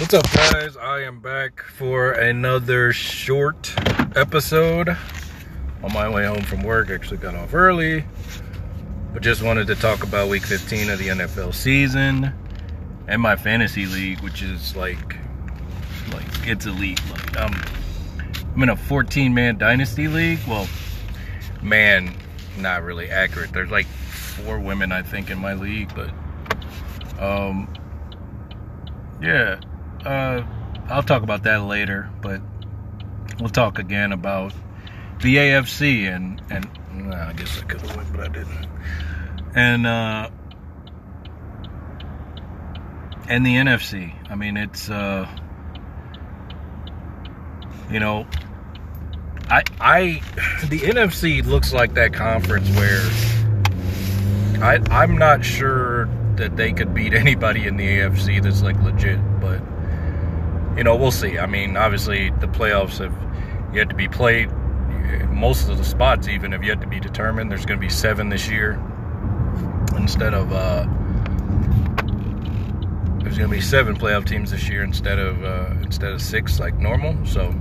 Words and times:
What's 0.00 0.12
up, 0.12 0.28
guys? 0.32 0.76
I 0.76 1.02
am 1.02 1.20
back 1.20 1.62
for 1.62 2.10
another 2.10 2.92
short 2.92 3.72
episode 4.16 4.88
on 4.88 5.92
my 5.92 6.08
way 6.08 6.26
home 6.26 6.42
from 6.42 6.64
work. 6.64 6.90
Actually, 6.90 7.18
got 7.18 7.36
off 7.36 7.54
early, 7.54 8.04
but 9.12 9.22
just 9.22 9.40
wanted 9.40 9.68
to 9.68 9.76
talk 9.76 10.02
about 10.02 10.28
week 10.28 10.42
15 10.42 10.90
of 10.90 10.98
the 10.98 11.08
NFL 11.08 11.54
season 11.54 12.34
and 13.06 13.22
my 13.22 13.36
fantasy 13.36 13.86
league, 13.86 14.18
which 14.18 14.42
is 14.42 14.74
like, 14.74 15.16
like 16.12 16.26
it's 16.42 16.66
elite. 16.66 17.00
Like, 17.08 17.40
um, 17.40 17.54
I'm 18.52 18.64
in 18.64 18.70
a 18.70 18.76
14 18.76 19.32
man 19.32 19.58
dynasty 19.58 20.08
league. 20.08 20.40
Well, 20.48 20.66
man, 21.62 22.16
not 22.58 22.82
really 22.82 23.10
accurate. 23.10 23.52
There's 23.52 23.70
like 23.70 23.86
four 23.86 24.58
women, 24.58 24.90
I 24.90 25.02
think, 25.02 25.30
in 25.30 25.38
my 25.38 25.54
league, 25.54 25.92
but 25.94 26.10
um, 27.22 27.72
yeah 29.22 29.60
uh, 30.04 30.44
I'll 30.88 31.02
talk 31.02 31.22
about 31.22 31.44
that 31.44 31.62
later, 31.64 32.10
but 32.20 32.40
we'll 33.40 33.48
talk 33.48 33.78
again 33.78 34.12
about 34.12 34.52
the 35.20 35.36
AFC 35.36 36.14
and 36.14 36.42
and 36.50 36.68
I 37.12 37.32
guess 37.32 37.60
I 37.60 37.64
could 37.64 37.80
have 37.80 37.96
went, 37.96 38.12
but 38.12 38.20
I 38.20 38.28
didn't. 38.28 38.68
And 39.54 39.86
uh, 39.86 40.30
and 43.28 43.44
the 43.44 43.54
NFC. 43.54 44.12
I 44.30 44.34
mean, 44.34 44.56
it's 44.56 44.90
uh, 44.90 45.28
you 47.90 48.00
know, 48.00 48.26
I 49.48 49.62
I 49.80 50.22
the 50.66 50.80
NFC 50.80 51.44
looks 51.44 51.72
like 51.72 51.94
that 51.94 52.12
conference 52.12 52.68
where 52.70 53.00
I 54.62 54.80
I'm 54.90 55.16
not 55.16 55.44
sure 55.44 56.06
that 56.36 56.56
they 56.56 56.72
could 56.72 56.94
beat 56.94 57.14
anybody 57.14 57.66
in 57.66 57.76
the 57.76 57.86
AFC 57.86 58.42
that's 58.42 58.62
like 58.62 58.80
legit, 58.82 59.20
but 59.40 59.62
you 60.76 60.84
know, 60.84 60.96
we'll 60.96 61.10
see. 61.10 61.38
I 61.38 61.46
mean, 61.46 61.76
obviously, 61.76 62.30
the 62.30 62.48
playoffs 62.48 62.98
have 62.98 63.14
yet 63.74 63.88
to 63.88 63.94
be 63.94 64.08
played. 64.08 64.50
Most 65.30 65.68
of 65.68 65.78
the 65.78 65.84
spots 65.84 66.28
even 66.28 66.52
have 66.52 66.64
yet 66.64 66.80
to 66.80 66.86
be 66.86 66.98
determined. 66.98 67.50
There's 67.50 67.66
going 67.66 67.78
to 67.78 67.86
be 67.86 67.92
seven 67.92 68.28
this 68.28 68.48
year 68.48 68.80
instead 69.96 70.34
of 70.34 70.52
uh, 70.52 70.84
there's 73.22 73.38
going 73.38 73.50
to 73.50 73.56
be 73.56 73.60
seven 73.60 73.96
playoff 73.96 74.26
teams 74.26 74.50
this 74.50 74.68
year 74.68 74.82
instead 74.82 75.18
of 75.18 75.44
uh, 75.44 75.74
instead 75.82 76.12
of 76.12 76.20
six 76.20 76.58
like 76.58 76.76
normal. 76.78 77.24
So 77.26 77.54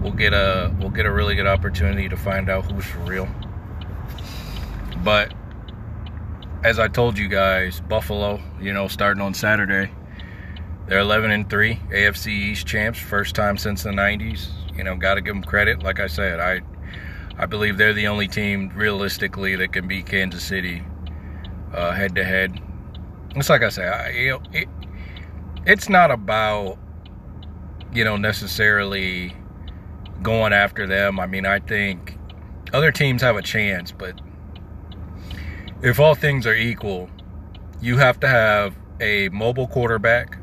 we'll 0.00 0.12
get 0.12 0.32
a 0.32 0.74
we'll 0.78 0.90
get 0.90 1.06
a 1.06 1.12
really 1.12 1.34
good 1.34 1.46
opportunity 1.46 2.08
to 2.08 2.16
find 2.16 2.48
out 2.48 2.70
who's 2.70 2.84
for 2.84 3.00
real. 3.00 3.28
But 5.04 5.34
as 6.64 6.78
I 6.78 6.88
told 6.88 7.18
you 7.18 7.28
guys, 7.28 7.80
Buffalo, 7.80 8.40
you 8.60 8.72
know, 8.72 8.88
starting 8.88 9.22
on 9.22 9.34
Saturday 9.34 9.90
they're 10.90 10.98
11 10.98 11.30
and 11.30 11.48
3 11.48 11.76
AFC 11.76 12.26
East 12.26 12.66
champs, 12.66 12.98
first 12.98 13.36
time 13.36 13.56
since 13.56 13.84
the 13.84 13.90
90s. 13.90 14.48
You 14.76 14.82
know, 14.82 14.96
got 14.96 15.14
to 15.14 15.20
give 15.20 15.34
them 15.34 15.44
credit. 15.44 15.84
Like 15.84 16.00
I 16.00 16.08
said, 16.08 16.40
I 16.40 16.62
I 17.38 17.46
believe 17.46 17.78
they're 17.78 17.94
the 17.94 18.08
only 18.08 18.26
team 18.26 18.72
realistically 18.74 19.54
that 19.54 19.72
can 19.72 19.86
beat 19.86 20.06
Kansas 20.06 20.42
City 20.42 20.82
head 21.72 22.16
to 22.16 22.24
head. 22.24 22.60
It's 23.36 23.48
like 23.48 23.62
I 23.62 23.68
say, 23.68 23.86
I, 23.86 24.10
you 24.10 24.30
know, 24.30 24.42
it, 24.52 24.68
it's 25.64 25.88
not 25.88 26.10
about 26.10 26.76
you 27.92 28.02
know 28.02 28.16
necessarily 28.16 29.32
going 30.22 30.52
after 30.52 30.88
them. 30.88 31.20
I 31.20 31.26
mean, 31.28 31.46
I 31.46 31.60
think 31.60 32.18
other 32.72 32.90
teams 32.90 33.22
have 33.22 33.36
a 33.36 33.42
chance, 33.42 33.92
but 33.92 34.20
if 35.82 36.00
all 36.00 36.16
things 36.16 36.48
are 36.48 36.54
equal, 36.56 37.08
you 37.80 37.96
have 37.98 38.18
to 38.20 38.28
have 38.28 38.74
a 39.00 39.28
mobile 39.28 39.68
quarterback 39.68 40.39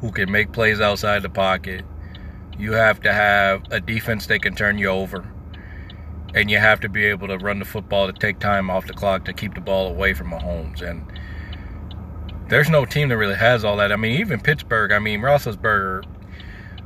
who 0.00 0.10
can 0.10 0.30
make 0.30 0.52
plays 0.52 0.80
outside 0.80 1.22
the 1.22 1.28
pocket. 1.28 1.84
You 2.58 2.72
have 2.72 3.00
to 3.02 3.12
have 3.12 3.62
a 3.70 3.80
defense 3.80 4.26
that 4.26 4.42
can 4.42 4.54
turn 4.54 4.78
you 4.78 4.88
over. 4.88 5.32
And 6.34 6.50
you 6.50 6.58
have 6.58 6.80
to 6.80 6.88
be 6.88 7.04
able 7.06 7.28
to 7.28 7.38
run 7.38 7.58
the 7.58 7.64
football 7.64 8.06
to 8.06 8.12
take 8.12 8.38
time 8.38 8.70
off 8.70 8.86
the 8.86 8.92
clock 8.92 9.24
to 9.24 9.32
keep 9.32 9.54
the 9.54 9.60
ball 9.60 9.88
away 9.88 10.12
from 10.12 10.30
Mahomes. 10.30 10.82
And 10.82 11.10
there's 12.48 12.68
no 12.68 12.84
team 12.84 13.08
that 13.08 13.16
really 13.16 13.34
has 13.34 13.64
all 13.64 13.76
that. 13.76 13.92
I 13.92 13.96
mean, 13.96 14.20
even 14.20 14.40
Pittsburgh, 14.40 14.92
I 14.92 14.98
mean, 14.98 15.20
Roethlisberger, 15.20 16.04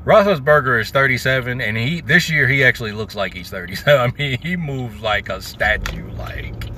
Roethlisberger 0.04 0.80
is 0.80 0.90
37, 0.90 1.60
and 1.60 1.76
he 1.76 2.00
this 2.00 2.28
year 2.28 2.48
he 2.48 2.64
actually 2.64 2.92
looks 2.92 3.14
like 3.14 3.34
he's 3.34 3.50
37. 3.50 4.00
I 4.00 4.16
mean, 4.18 4.38
he 4.40 4.56
moves 4.56 5.00
like 5.00 5.28
a 5.28 5.40
statue. 5.40 6.10
Like 6.12 6.70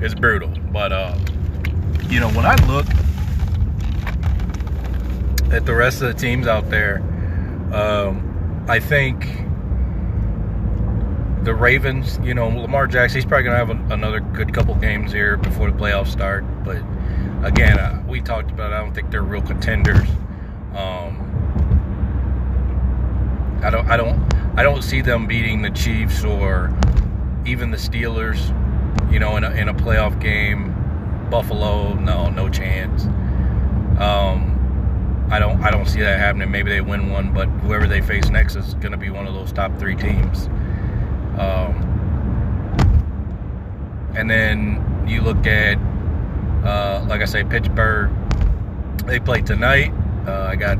it's 0.00 0.14
brutal. 0.14 0.52
But 0.72 0.92
uh, 0.92 1.16
you 2.08 2.20
know, 2.20 2.30
when 2.30 2.44
I 2.44 2.54
look 2.66 2.86
at 5.52 5.66
the 5.66 5.74
rest 5.74 6.02
of 6.02 6.08
the 6.08 6.14
teams 6.14 6.46
out 6.46 6.70
there. 6.70 6.98
Um, 7.72 8.64
I 8.68 8.80
think 8.80 9.26
the 11.44 11.54
Ravens, 11.54 12.18
you 12.22 12.34
know, 12.34 12.48
Lamar 12.48 12.86
Jackson, 12.86 13.16
he's 13.16 13.26
probably 13.26 13.44
going 13.44 13.58
to 13.58 13.66
have 13.66 13.90
a, 13.90 13.94
another 13.94 14.20
good 14.20 14.54
couple 14.54 14.74
games 14.76 15.12
here 15.12 15.36
before 15.36 15.70
the 15.70 15.76
playoffs 15.76 16.08
start. 16.08 16.44
But 16.64 16.78
again, 17.44 17.78
uh, 17.78 18.02
we 18.06 18.20
talked 18.20 18.50
about, 18.50 18.72
I 18.72 18.78
don't 18.78 18.94
think 18.94 19.10
they're 19.10 19.22
real 19.22 19.42
contenders. 19.42 20.08
Um, 20.74 21.28
I 23.62 23.70
don't, 23.70 23.90
I 23.90 23.96
don't, 23.96 24.34
I 24.56 24.62
don't 24.62 24.82
see 24.82 25.00
them 25.00 25.26
beating 25.26 25.62
the 25.62 25.70
Chiefs 25.70 26.24
or 26.24 26.76
even 27.44 27.70
the 27.70 27.76
Steelers. 27.76 28.58
You 29.12 29.18
know, 29.18 29.36
in 29.36 29.44
a, 29.44 29.50
in 29.50 29.68
a 29.68 29.74
playoff 29.74 30.20
game, 30.20 30.74
Buffalo, 31.30 31.94
no, 31.94 32.30
no 32.30 32.48
chance. 32.48 33.04
Um, 34.00 34.51
I 35.32 35.38
don't 35.38 35.62
I 35.62 35.70
don't 35.70 35.86
see 35.86 36.00
that 36.00 36.18
happening. 36.18 36.50
Maybe 36.50 36.70
they 36.70 36.82
win 36.82 37.10
one, 37.10 37.32
but 37.32 37.46
whoever 37.46 37.86
they 37.86 38.02
face 38.02 38.28
next 38.28 38.54
is 38.54 38.74
going 38.74 38.92
to 38.92 38.98
be 38.98 39.08
one 39.08 39.26
of 39.26 39.32
those 39.32 39.50
top 39.50 39.78
three 39.78 39.96
teams. 39.96 40.46
Um, 41.38 41.88
and 44.14 44.28
then 44.28 45.06
you 45.08 45.22
look 45.22 45.46
at, 45.46 45.78
uh, 46.66 47.06
like 47.08 47.22
I 47.22 47.24
say, 47.24 47.44
Pittsburgh. 47.44 48.10
They 49.06 49.18
play 49.20 49.40
tonight. 49.40 49.94
Uh, 50.26 50.48
I 50.50 50.56
got 50.56 50.76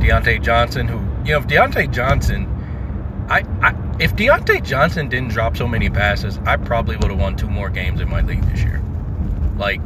Diontae 0.00 0.42
Johnson, 0.42 0.88
who 0.88 0.96
you 1.26 1.32
know, 1.32 1.40
if 1.40 1.46
Diontae 1.46 1.92
Johnson, 1.92 2.46
I, 3.28 3.44
I 3.60 3.74
if 4.00 4.16
Diontae 4.16 4.64
Johnson 4.64 5.10
didn't 5.10 5.28
drop 5.28 5.58
so 5.58 5.68
many 5.68 5.90
passes, 5.90 6.38
I 6.46 6.56
probably 6.56 6.96
would 6.96 7.10
have 7.10 7.20
won 7.20 7.36
two 7.36 7.50
more 7.50 7.68
games 7.68 8.00
in 8.00 8.08
my 8.08 8.22
league 8.22 8.42
this 8.44 8.62
year. 8.62 8.82
Like 9.58 9.82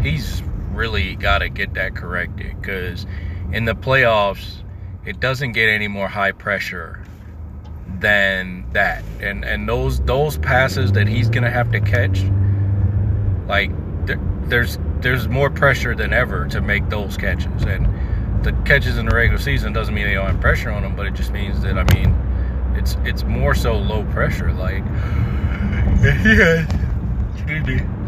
he's 0.00 0.42
really 0.74 1.16
got 1.16 1.38
to 1.38 1.48
get 1.48 1.74
that 1.74 1.94
corrected 1.94 2.60
because 2.60 3.06
in 3.52 3.64
the 3.64 3.74
playoffs, 3.74 4.62
it 5.04 5.20
doesn't 5.20 5.52
get 5.52 5.68
any 5.68 5.88
more 5.88 6.08
high 6.08 6.32
pressure 6.32 7.04
than 8.00 8.66
that. 8.72 9.04
And 9.20 9.44
and 9.44 9.68
those 9.68 10.00
those 10.00 10.38
passes 10.38 10.92
that 10.92 11.06
he's 11.06 11.28
gonna 11.28 11.50
have 11.50 11.70
to 11.72 11.80
catch, 11.80 12.22
like 13.46 13.70
there, 14.06 14.20
there's 14.46 14.78
there's 15.00 15.28
more 15.28 15.50
pressure 15.50 15.94
than 15.94 16.12
ever 16.12 16.46
to 16.48 16.60
make 16.60 16.88
those 16.88 17.16
catches. 17.16 17.62
And 17.64 18.44
the 18.44 18.52
catches 18.64 18.98
in 18.98 19.06
the 19.06 19.14
regular 19.14 19.40
season 19.40 19.72
doesn't 19.72 19.94
mean 19.94 20.06
they 20.06 20.14
don't 20.14 20.26
have 20.26 20.40
pressure 20.40 20.70
on 20.70 20.82
them, 20.82 20.96
but 20.96 21.06
it 21.06 21.14
just 21.14 21.32
means 21.32 21.62
that 21.62 21.78
I 21.78 21.84
mean, 21.94 22.14
it's 22.76 22.96
it's 23.04 23.24
more 23.24 23.54
so 23.54 23.76
low 23.76 24.04
pressure. 24.06 24.52
Like 24.52 24.84
yeah, 26.04 26.66
excuse 27.34 27.66
me 27.66 28.03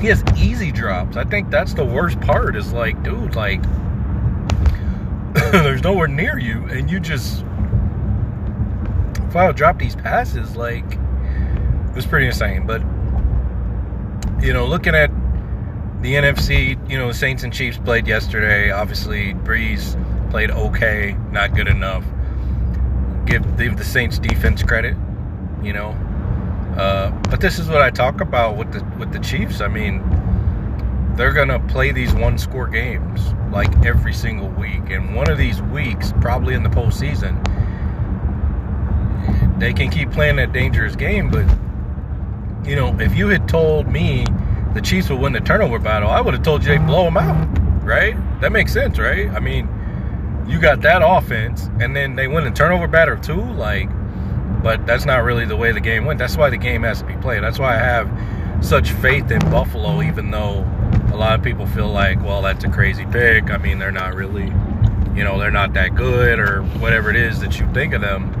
he 0.00 0.08
has 0.08 0.22
easy 0.36 0.70
drops. 0.72 1.16
I 1.16 1.24
think 1.24 1.50
that's 1.50 1.74
the 1.74 1.84
worst 1.84 2.20
part. 2.20 2.56
Is 2.56 2.72
like, 2.72 3.02
dude, 3.02 3.34
like, 3.36 3.62
there's 5.52 5.82
nowhere 5.82 6.08
near 6.08 6.38
you, 6.38 6.64
and 6.66 6.90
you 6.90 7.00
just 7.00 7.44
file 9.32 9.52
drop 9.52 9.78
these 9.78 9.96
passes. 9.96 10.56
Like, 10.56 10.84
it 10.84 11.94
was 11.94 12.06
pretty 12.06 12.26
insane. 12.26 12.66
But 12.66 12.82
you 14.44 14.52
know, 14.52 14.66
looking 14.66 14.94
at 14.94 15.10
the 16.02 16.14
NFC, 16.14 16.78
you 16.90 16.98
know, 16.98 17.12
Saints 17.12 17.44
and 17.44 17.52
Chiefs 17.52 17.78
played 17.78 18.06
yesterday. 18.06 18.70
Obviously, 18.70 19.32
Brees 19.32 19.98
played 20.30 20.50
okay, 20.50 21.16
not 21.30 21.54
good 21.54 21.66
enough. 21.66 22.04
Give 23.24 23.56
give 23.56 23.78
the 23.78 23.84
Saints 23.84 24.18
defense 24.18 24.62
credit. 24.62 24.96
You 25.62 25.72
know, 25.72 25.96
uh, 26.76 27.10
but 27.30 27.40
this 27.40 27.58
is 27.58 27.68
what 27.68 27.82
I 27.82 27.90
talk 27.90 28.20
about 28.20 28.56
with 28.56 28.72
the 28.72 28.84
with 28.98 29.12
the 29.12 29.20
Chiefs. 29.20 29.60
I 29.60 29.68
mean, 29.68 30.02
they're 31.16 31.32
gonna 31.32 31.60
play 31.68 31.92
these 31.92 32.12
one 32.12 32.36
score 32.36 32.66
games 32.66 33.20
like 33.52 33.86
every 33.86 34.12
single 34.12 34.48
week, 34.48 34.90
and 34.90 35.14
one 35.14 35.30
of 35.30 35.38
these 35.38 35.62
weeks, 35.62 36.12
probably 36.20 36.54
in 36.54 36.64
the 36.64 36.68
postseason, 36.68 37.40
they 39.60 39.72
can 39.72 39.90
keep 39.90 40.10
playing 40.10 40.36
that 40.36 40.52
dangerous 40.52 40.96
game. 40.96 41.30
But 41.30 41.46
you 42.68 42.74
know, 42.74 42.98
if 42.98 43.16
you 43.16 43.28
had 43.28 43.48
told 43.48 43.86
me 43.86 44.26
the 44.74 44.80
Chiefs 44.80 45.10
would 45.10 45.20
win 45.20 45.32
the 45.32 45.40
turnover 45.40 45.78
battle, 45.78 46.10
I 46.10 46.20
would 46.20 46.34
have 46.34 46.42
told 46.42 46.64
you 46.64 46.70
they 46.70 46.78
blow 46.78 47.04
them 47.04 47.16
out. 47.16 47.62
Right? 47.84 48.16
That 48.40 48.50
makes 48.50 48.72
sense, 48.72 48.98
right? 48.98 49.28
I 49.28 49.40
mean, 49.40 49.68
you 50.48 50.58
got 50.58 50.80
that 50.80 51.02
offense, 51.04 51.68
and 51.80 51.94
then 51.94 52.16
they 52.16 52.26
win 52.26 52.44
the 52.44 52.50
turnover 52.50 52.88
battle 52.88 53.18
too. 53.18 53.42
Like 53.52 53.88
but 54.64 54.86
that's 54.86 55.04
not 55.04 55.24
really 55.24 55.44
the 55.44 55.56
way 55.56 55.72
the 55.72 55.80
game 55.80 56.06
went. 56.06 56.18
That's 56.18 56.38
why 56.38 56.48
the 56.48 56.56
game 56.56 56.84
has 56.84 57.00
to 57.00 57.04
be 57.04 57.14
played. 57.18 57.42
That's 57.42 57.58
why 57.58 57.74
I 57.74 57.78
have 57.78 58.64
such 58.64 58.92
faith 58.92 59.30
in 59.30 59.38
Buffalo, 59.50 60.00
even 60.00 60.30
though 60.30 60.66
a 61.12 61.16
lot 61.16 61.38
of 61.38 61.44
people 61.44 61.66
feel 61.66 61.88
like, 61.88 62.20
well, 62.24 62.40
that's 62.40 62.64
a 62.64 62.70
crazy 62.70 63.04
pick. 63.04 63.50
I 63.50 63.58
mean, 63.58 63.78
they're 63.78 63.92
not 63.92 64.14
really, 64.14 64.46
you 65.14 65.22
know, 65.22 65.38
they're 65.38 65.50
not 65.50 65.74
that 65.74 65.94
good 65.94 66.38
or 66.38 66.62
whatever 66.80 67.10
it 67.10 67.16
is 67.16 67.40
that 67.40 67.60
you 67.60 67.70
think 67.74 67.92
of 67.92 68.00
them. 68.00 68.32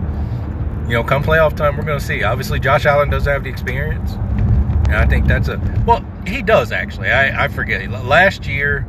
You 0.88 0.94
know, 0.94 1.04
come 1.04 1.22
playoff 1.22 1.54
time, 1.54 1.76
we're 1.76 1.84
going 1.84 1.98
to 1.98 2.04
see. 2.04 2.22
Obviously, 2.22 2.58
Josh 2.58 2.86
Allen 2.86 3.10
does 3.10 3.26
have 3.26 3.44
the 3.44 3.50
experience. 3.50 4.14
And 4.14 4.96
I 4.96 5.04
think 5.06 5.26
that's 5.26 5.48
a, 5.48 5.60
well, 5.86 6.02
he 6.26 6.40
does 6.40 6.72
actually. 6.72 7.10
I, 7.10 7.44
I 7.44 7.48
forget. 7.48 7.86
Last 7.90 8.46
year, 8.46 8.86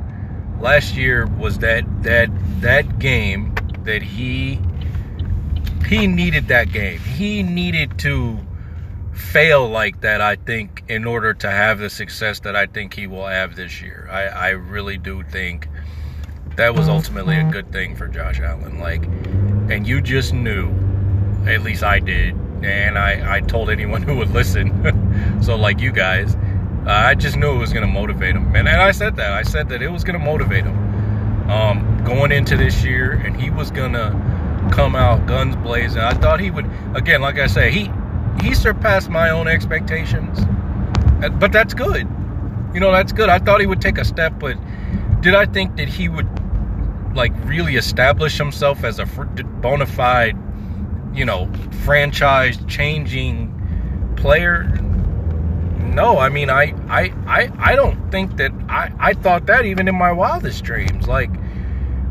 last 0.61 0.95
year 0.95 1.27
was 1.27 1.59
that, 1.59 1.83
that, 2.03 2.29
that 2.61 2.97
game 2.97 3.53
that 3.83 4.01
he, 4.01 4.61
he 5.87 6.07
needed 6.07 6.47
that 6.47 6.71
game. 6.71 6.99
He 6.99 7.43
needed 7.43 7.97
to 7.99 8.39
fail 9.13 9.67
like 9.67 10.01
that, 10.01 10.21
I 10.21 10.35
think, 10.35 10.83
in 10.87 11.05
order 11.05 11.33
to 11.33 11.49
have 11.49 11.79
the 11.79 11.89
success 11.89 12.39
that 12.41 12.55
I 12.55 12.65
think 12.65 12.93
he 12.93 13.07
will 13.07 13.27
have 13.27 13.55
this 13.55 13.81
year. 13.81 14.07
I, 14.11 14.23
I 14.23 14.49
really 14.49 14.97
do 14.97 15.23
think 15.23 15.67
that 16.57 16.75
was 16.75 16.87
ultimately 16.87 17.37
a 17.37 17.43
good 17.43 17.71
thing 17.71 17.95
for 17.95 18.07
Josh 18.07 18.39
Allen. 18.39 18.79
Like, 18.79 19.03
and 19.71 19.87
you 19.87 20.01
just 20.01 20.33
knew, 20.33 20.69
at 21.47 21.61
least 21.61 21.83
I 21.83 21.99
did, 21.99 22.35
and 22.63 22.97
I, 22.97 23.38
I 23.38 23.41
told 23.41 23.69
anyone 23.69 24.01
who 24.03 24.17
would 24.17 24.31
listen. 24.31 25.39
so, 25.41 25.55
like 25.55 25.79
you 25.79 25.91
guys, 25.91 26.35
uh, 26.35 26.91
I 26.91 27.15
just 27.15 27.38
knew 27.38 27.51
it 27.51 27.57
was 27.57 27.73
going 27.73 27.85
to 27.85 27.91
motivate 27.91 28.35
him. 28.35 28.55
And, 28.55 28.67
and 28.67 28.81
I 28.81 28.91
said 28.91 29.15
that. 29.17 29.33
I 29.33 29.43
said 29.43 29.69
that 29.69 29.81
it 29.81 29.89
was 29.89 30.03
going 30.03 30.19
to 30.19 30.25
motivate 30.25 30.65
him 30.65 31.49
um, 31.49 32.03
going 32.03 32.31
into 32.31 32.57
this 32.57 32.83
year, 32.83 33.13
and 33.13 33.39
he 33.39 33.49
was 33.49 33.71
going 33.71 33.93
to 33.93 34.34
come 34.71 34.95
out 34.95 35.25
guns 35.25 35.56
blazing. 35.57 36.01
I 36.01 36.13
thought 36.13 36.39
he 36.39 36.51
would, 36.51 36.69
again, 36.95 37.21
like 37.21 37.38
I 37.38 37.47
say, 37.47 37.71
he 37.71 37.91
he 38.41 38.53
surpassed 38.53 39.09
my 39.09 39.29
own 39.29 39.47
expectations. 39.47 40.39
But 41.39 41.51
that's 41.51 41.73
good. 41.73 42.07
You 42.73 42.79
know, 42.79 42.91
that's 42.91 43.13
good. 43.13 43.29
I 43.29 43.39
thought 43.39 43.62
he 43.62 43.67
would 43.67 43.81
take 43.81 43.97
a 43.97 44.06
step, 44.06 44.38
but 44.39 44.57
did 45.21 45.33
I 45.33 45.45
think 45.45 45.77
that 45.77 45.88
he 45.88 46.09
would 46.09 46.27
like 47.15 47.31
really 47.45 47.77
establish 47.77 48.38
himself 48.38 48.83
as 48.83 49.00
a 49.00 49.06
bona 49.06 49.85
fide, 49.85 50.38
you 51.13 51.25
know, 51.25 51.50
franchise 51.85 52.57
changing 52.67 53.51
player? 54.17 54.63
No, 55.79 56.19
I 56.19 56.27
mean, 56.27 56.50
I, 56.50 56.73
I, 56.89 57.13
I, 57.25 57.51
I 57.57 57.75
don't 57.75 58.12
think 58.12 58.35
that 58.35 58.51
I, 58.67 58.91
I 59.00 59.13
thought 59.13 59.45
that 59.45 59.65
even 59.65 59.88
in 59.88 59.95
my 59.95 60.12
wildest 60.12 60.63
dreams, 60.65 61.07
like, 61.07 61.29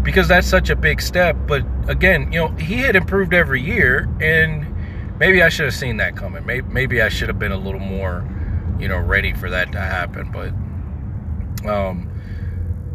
because 0.04 0.28
that's 0.28 0.46
such 0.46 0.70
a 0.70 0.76
big 0.76 1.00
step. 1.00 1.36
But 1.46 1.64
again, 1.88 2.30
you 2.32 2.38
know, 2.38 2.48
he 2.48 2.76
had 2.76 2.94
improved 2.94 3.34
every 3.34 3.60
year, 3.60 4.08
and 4.20 4.66
maybe 5.18 5.42
I 5.42 5.48
should 5.48 5.64
have 5.64 5.74
seen 5.74 5.96
that 5.96 6.16
coming. 6.16 6.46
Maybe, 6.46 6.68
maybe 6.68 7.02
I 7.02 7.08
should 7.08 7.28
have 7.28 7.38
been 7.38 7.52
a 7.52 7.58
little 7.58 7.80
more, 7.80 8.28
you 8.78 8.86
know, 8.86 8.98
ready 8.98 9.32
for 9.32 9.50
that 9.50 9.72
to 9.72 9.80
happen. 9.80 10.30
But 10.30 11.68
um, 11.68 12.10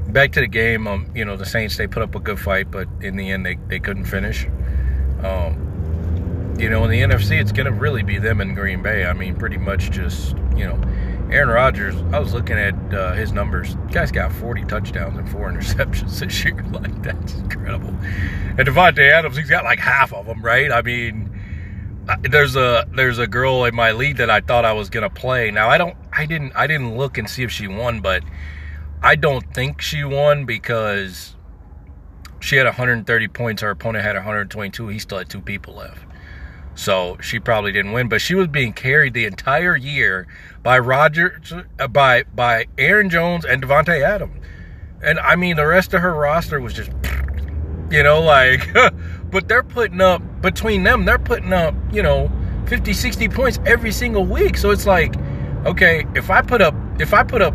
back 0.08 0.32
to 0.34 0.40
the 0.40 0.48
game, 0.48 0.88
um, 0.88 1.12
you 1.16 1.26
know, 1.26 1.36
the 1.36 1.46
Saints 1.46 1.76
they 1.76 1.88
put 1.88 2.04
up 2.04 2.16
a 2.16 2.20
good 2.20 2.40
fight, 2.40 2.72
but 2.72 2.88
in 3.02 3.18
the 3.18 3.32
end 3.32 3.46
they, 3.46 3.58
they 3.68 3.80
couldn't 3.80 4.06
finish. 4.06 4.46
Um, 5.24 5.66
you 6.60 6.70
know, 6.70 6.84
in 6.84 6.92
the 6.92 7.02
NFC, 7.02 7.40
it's 7.40 7.54
going 7.54 7.66
to 7.66 7.72
really 7.72 8.04
be 8.04 8.20
them 8.20 8.42
in 8.42 8.54
Green 8.54 8.84
Bay. 8.84 9.06
I 9.06 9.14
mean, 9.14 9.36
pretty 9.36 9.58
much 9.58 9.92
just, 9.92 10.36
you 10.56 10.66
know, 10.66 10.80
Aaron 11.32 11.50
Rodgers, 11.50 11.96
I 12.12 12.20
was 12.20 12.34
looking 12.34 12.58
at 12.58 12.74
uh, 12.94 13.14
his 13.14 13.32
numbers. 13.32 13.76
Guy's 13.92 14.12
got 14.12 14.32
40 14.32 14.66
touchdowns 14.66 15.18
and 15.18 15.30
four 15.30 15.52
interceptions 15.52 16.20
this 16.20 16.44
year. 16.44 16.64
Like, 16.72 17.04
that's 17.04 17.36
incredible. 17.36 17.90
And 18.58 18.68
Davante 18.68 19.12
Adams, 19.12 19.38
he's 19.38 19.50
got 19.50 19.64
like 19.64 19.80
half 19.80 20.12
of 20.12 20.26
them, 20.26 20.42
right? 20.42 20.72
I 20.72 20.82
mean, 20.82 21.30
there's 22.22 22.56
a 22.56 22.88
there's 22.96 23.20
a 23.20 23.28
girl 23.28 23.66
in 23.66 23.76
my 23.76 23.92
league 23.92 24.18
that 24.18 24.30
I 24.30 24.42
thought 24.42 24.66
I 24.66 24.74
was 24.74 24.90
gonna 24.90 25.10
play. 25.10 25.52
Now 25.52 25.70
I 25.70 25.78
don't 25.78 25.96
I 26.12 26.26
didn't 26.26 26.54
I 26.56 26.66
didn't 26.66 26.98
look 26.98 27.18
and 27.18 27.30
see 27.30 27.44
if 27.44 27.52
she 27.52 27.68
won, 27.68 28.02
but 28.02 28.24
I 29.02 29.16
don't 29.16 29.54
think 29.54 29.82
she 29.82 30.04
won 30.04 30.46
because 30.46 31.36
she 32.40 32.56
had 32.56 32.66
130 32.66 33.28
points. 33.28 33.62
Her 33.62 33.70
opponent 33.70 34.04
had 34.04 34.16
122. 34.16 34.88
He 34.88 35.00
still 35.00 35.20
had 35.20 35.30
two 35.30 35.42
people 35.42 35.76
left. 35.76 36.09
So 36.80 37.18
she 37.20 37.42
probably 37.42 37.74
didn't 37.74 37.92
win, 37.92 38.08
but 38.08 38.22
she 38.22 38.36
was 38.36 38.48
being 38.48 38.72
carried 38.72 39.14
the 39.14 39.26
entire 39.26 39.76
year 39.76 40.28
by 40.64 40.80
Roger, 40.80 41.42
uh, 41.78 41.90
by 41.90 42.24
by 42.34 42.68
Aaron 42.78 43.10
Jones 43.10 43.44
and 43.44 43.62
Davante 43.62 44.02
Adams, 44.02 44.42
and 45.04 45.20
I 45.20 45.36
mean 45.36 45.58
the 45.58 45.68
rest 45.68 45.94
of 45.94 46.00
her 46.00 46.14
roster 46.14 46.62
was 46.62 46.74
just, 46.74 46.90
you 47.92 48.02
know, 48.02 48.22
like 48.22 48.74
but 49.30 49.50
they're 49.50 49.62
putting 49.62 50.00
up 50.00 50.22
between 50.42 50.84
them 50.84 51.04
they're 51.04 51.20
putting 51.20 51.52
up 51.52 51.76
you 51.92 52.02
know 52.02 52.32
50 52.68 52.94
60 52.94 53.28
points 53.28 53.60
every 53.66 53.92
single 53.92 54.26
week. 54.26 54.56
So 54.56 54.72
it's 54.72 54.86
like 54.86 55.16
okay 55.66 56.06
if 56.16 56.30
i 56.30 56.42
put 56.42 56.62
up 56.62 56.74
if 56.98 57.14
i 57.14 57.22
put 57.22 57.42
up 57.42 57.54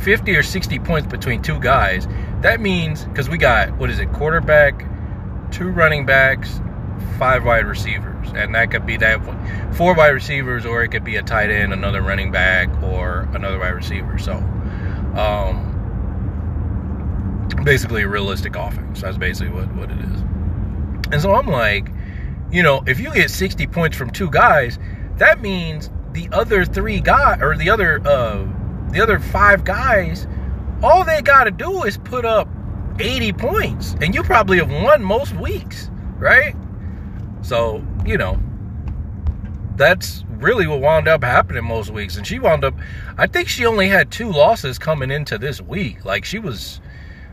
50 0.00 0.34
or 0.34 0.42
60 0.42 0.80
points 0.80 1.06
between 1.06 1.40
two 1.40 1.60
guys 1.60 2.08
that 2.40 2.60
means 2.60 3.04
because 3.04 3.28
we 3.28 3.38
got 3.38 3.78
what 3.78 3.88
is 3.90 4.00
it 4.00 4.12
quarterback 4.12 4.84
two 5.52 5.68
running 5.68 6.04
backs 6.04 6.60
five 7.18 7.44
wide 7.44 7.66
receivers 7.66 8.28
and 8.34 8.54
that 8.54 8.70
could 8.70 8.86
be 8.86 8.96
that 8.96 9.20
four 9.74 9.94
wide 9.94 10.08
receivers 10.08 10.66
or 10.66 10.82
it 10.82 10.88
could 10.88 11.04
be 11.04 11.16
a 11.16 11.22
tight 11.22 11.50
end 11.50 11.72
another 11.72 12.02
running 12.02 12.30
back 12.30 12.68
or 12.82 13.28
another 13.32 13.58
wide 13.58 13.74
receiver. 13.74 14.18
So 14.18 14.34
um 15.16 15.72
basically 17.64 18.02
a 18.02 18.08
realistic 18.08 18.56
offense. 18.56 19.00
That's 19.00 19.18
basically 19.18 19.52
what, 19.52 19.72
what 19.74 19.90
it 19.90 19.98
is. 19.98 20.20
And 21.12 21.22
so 21.22 21.34
I'm 21.34 21.48
like, 21.48 21.88
you 22.50 22.62
know, 22.62 22.82
if 22.86 23.00
you 23.00 23.12
get 23.12 23.30
60 23.30 23.66
points 23.68 23.96
from 23.96 24.10
two 24.10 24.30
guys, 24.30 24.78
that 25.16 25.40
means 25.40 25.90
the 26.12 26.28
other 26.32 26.64
three 26.64 27.00
guys 27.00 27.40
or 27.40 27.56
the 27.56 27.70
other 27.70 28.00
uh 28.06 28.46
the 28.90 29.00
other 29.00 29.18
five 29.18 29.64
guys, 29.64 30.26
all 30.82 31.04
they 31.04 31.20
got 31.20 31.44
to 31.44 31.50
do 31.50 31.82
is 31.82 31.98
put 31.98 32.24
up 32.24 32.48
80 32.98 33.32
points, 33.34 33.94
and 34.00 34.14
you 34.14 34.22
probably 34.22 34.58
have 34.58 34.70
won 34.70 35.02
most 35.02 35.34
weeks, 35.34 35.90
right? 36.18 36.54
So, 37.46 37.84
you 38.04 38.18
know, 38.18 38.40
that's 39.76 40.24
really 40.28 40.66
what 40.66 40.80
wound 40.80 41.08
up 41.08 41.22
happening 41.22 41.64
most 41.64 41.90
weeks. 41.90 42.16
And 42.16 42.26
she 42.26 42.38
wound 42.38 42.64
up, 42.64 42.74
I 43.16 43.26
think 43.26 43.48
she 43.48 43.66
only 43.66 43.88
had 43.88 44.10
two 44.10 44.30
losses 44.30 44.78
coming 44.78 45.10
into 45.10 45.38
this 45.38 45.60
week. 45.60 46.04
Like 46.04 46.24
she 46.24 46.38
was 46.38 46.80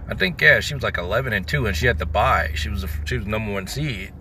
I 0.07 0.15
think 0.15 0.41
yeah, 0.41 0.59
she 0.59 0.73
was 0.73 0.83
like 0.83 0.97
11 0.97 1.33
and 1.33 1.47
two, 1.47 1.65
and 1.65 1.75
she 1.75 1.87
had 1.87 1.97
to 1.99 2.05
buy. 2.05 2.51
She 2.55 2.69
was 2.69 2.83
a, 2.83 2.89
she 3.05 3.17
was 3.17 3.25
number 3.25 3.53
one 3.53 3.67
seed. 3.67 4.13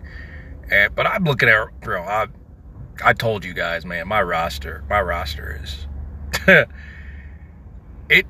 And 0.71 0.95
but 0.95 1.05
I'm 1.05 1.23
looking 1.23 1.49
at 1.49 1.55
her, 1.55 1.71
bro. 1.81 2.03
I 2.03 2.27
I 3.03 3.13
told 3.13 3.43
you 3.43 3.53
guys, 3.53 3.85
man, 3.85 4.07
my 4.07 4.21
roster, 4.21 4.83
my 4.89 5.01
roster 5.01 5.59
is 5.61 5.87
it. 8.09 8.25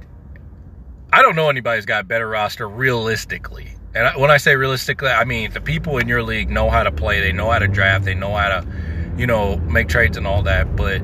I 1.12 1.21
don't 1.21 1.36
know 1.36 1.50
anybody's 1.50 1.86
got 1.86 2.01
a 2.01 2.04
better 2.04 2.27
roster 2.27 2.67
realistically. 2.67 3.73
And 3.95 4.19
when 4.19 4.31
I 4.31 4.38
say 4.38 4.55
realistically, 4.55 5.09
I 5.09 5.23
mean 5.23 5.51
the 5.51 5.62
people 5.62 5.97
in 5.97 6.07
your 6.07 6.23
league 6.23 6.50
know 6.50 6.69
how 6.69 6.83
to 6.83 6.91
play. 6.91 7.19
They 7.21 7.31
know 7.31 7.51
how 7.51 7.59
to 7.59 7.67
draft. 7.67 8.05
They 8.05 8.15
know 8.15 8.33
how 8.33 8.50
to, 8.50 8.67
you 9.17 9.27
know, 9.27 9.57
make 9.57 9.88
trades 9.88 10.17
and 10.17 10.25
all 10.25 10.41
that. 10.43 10.75
But 10.75 11.01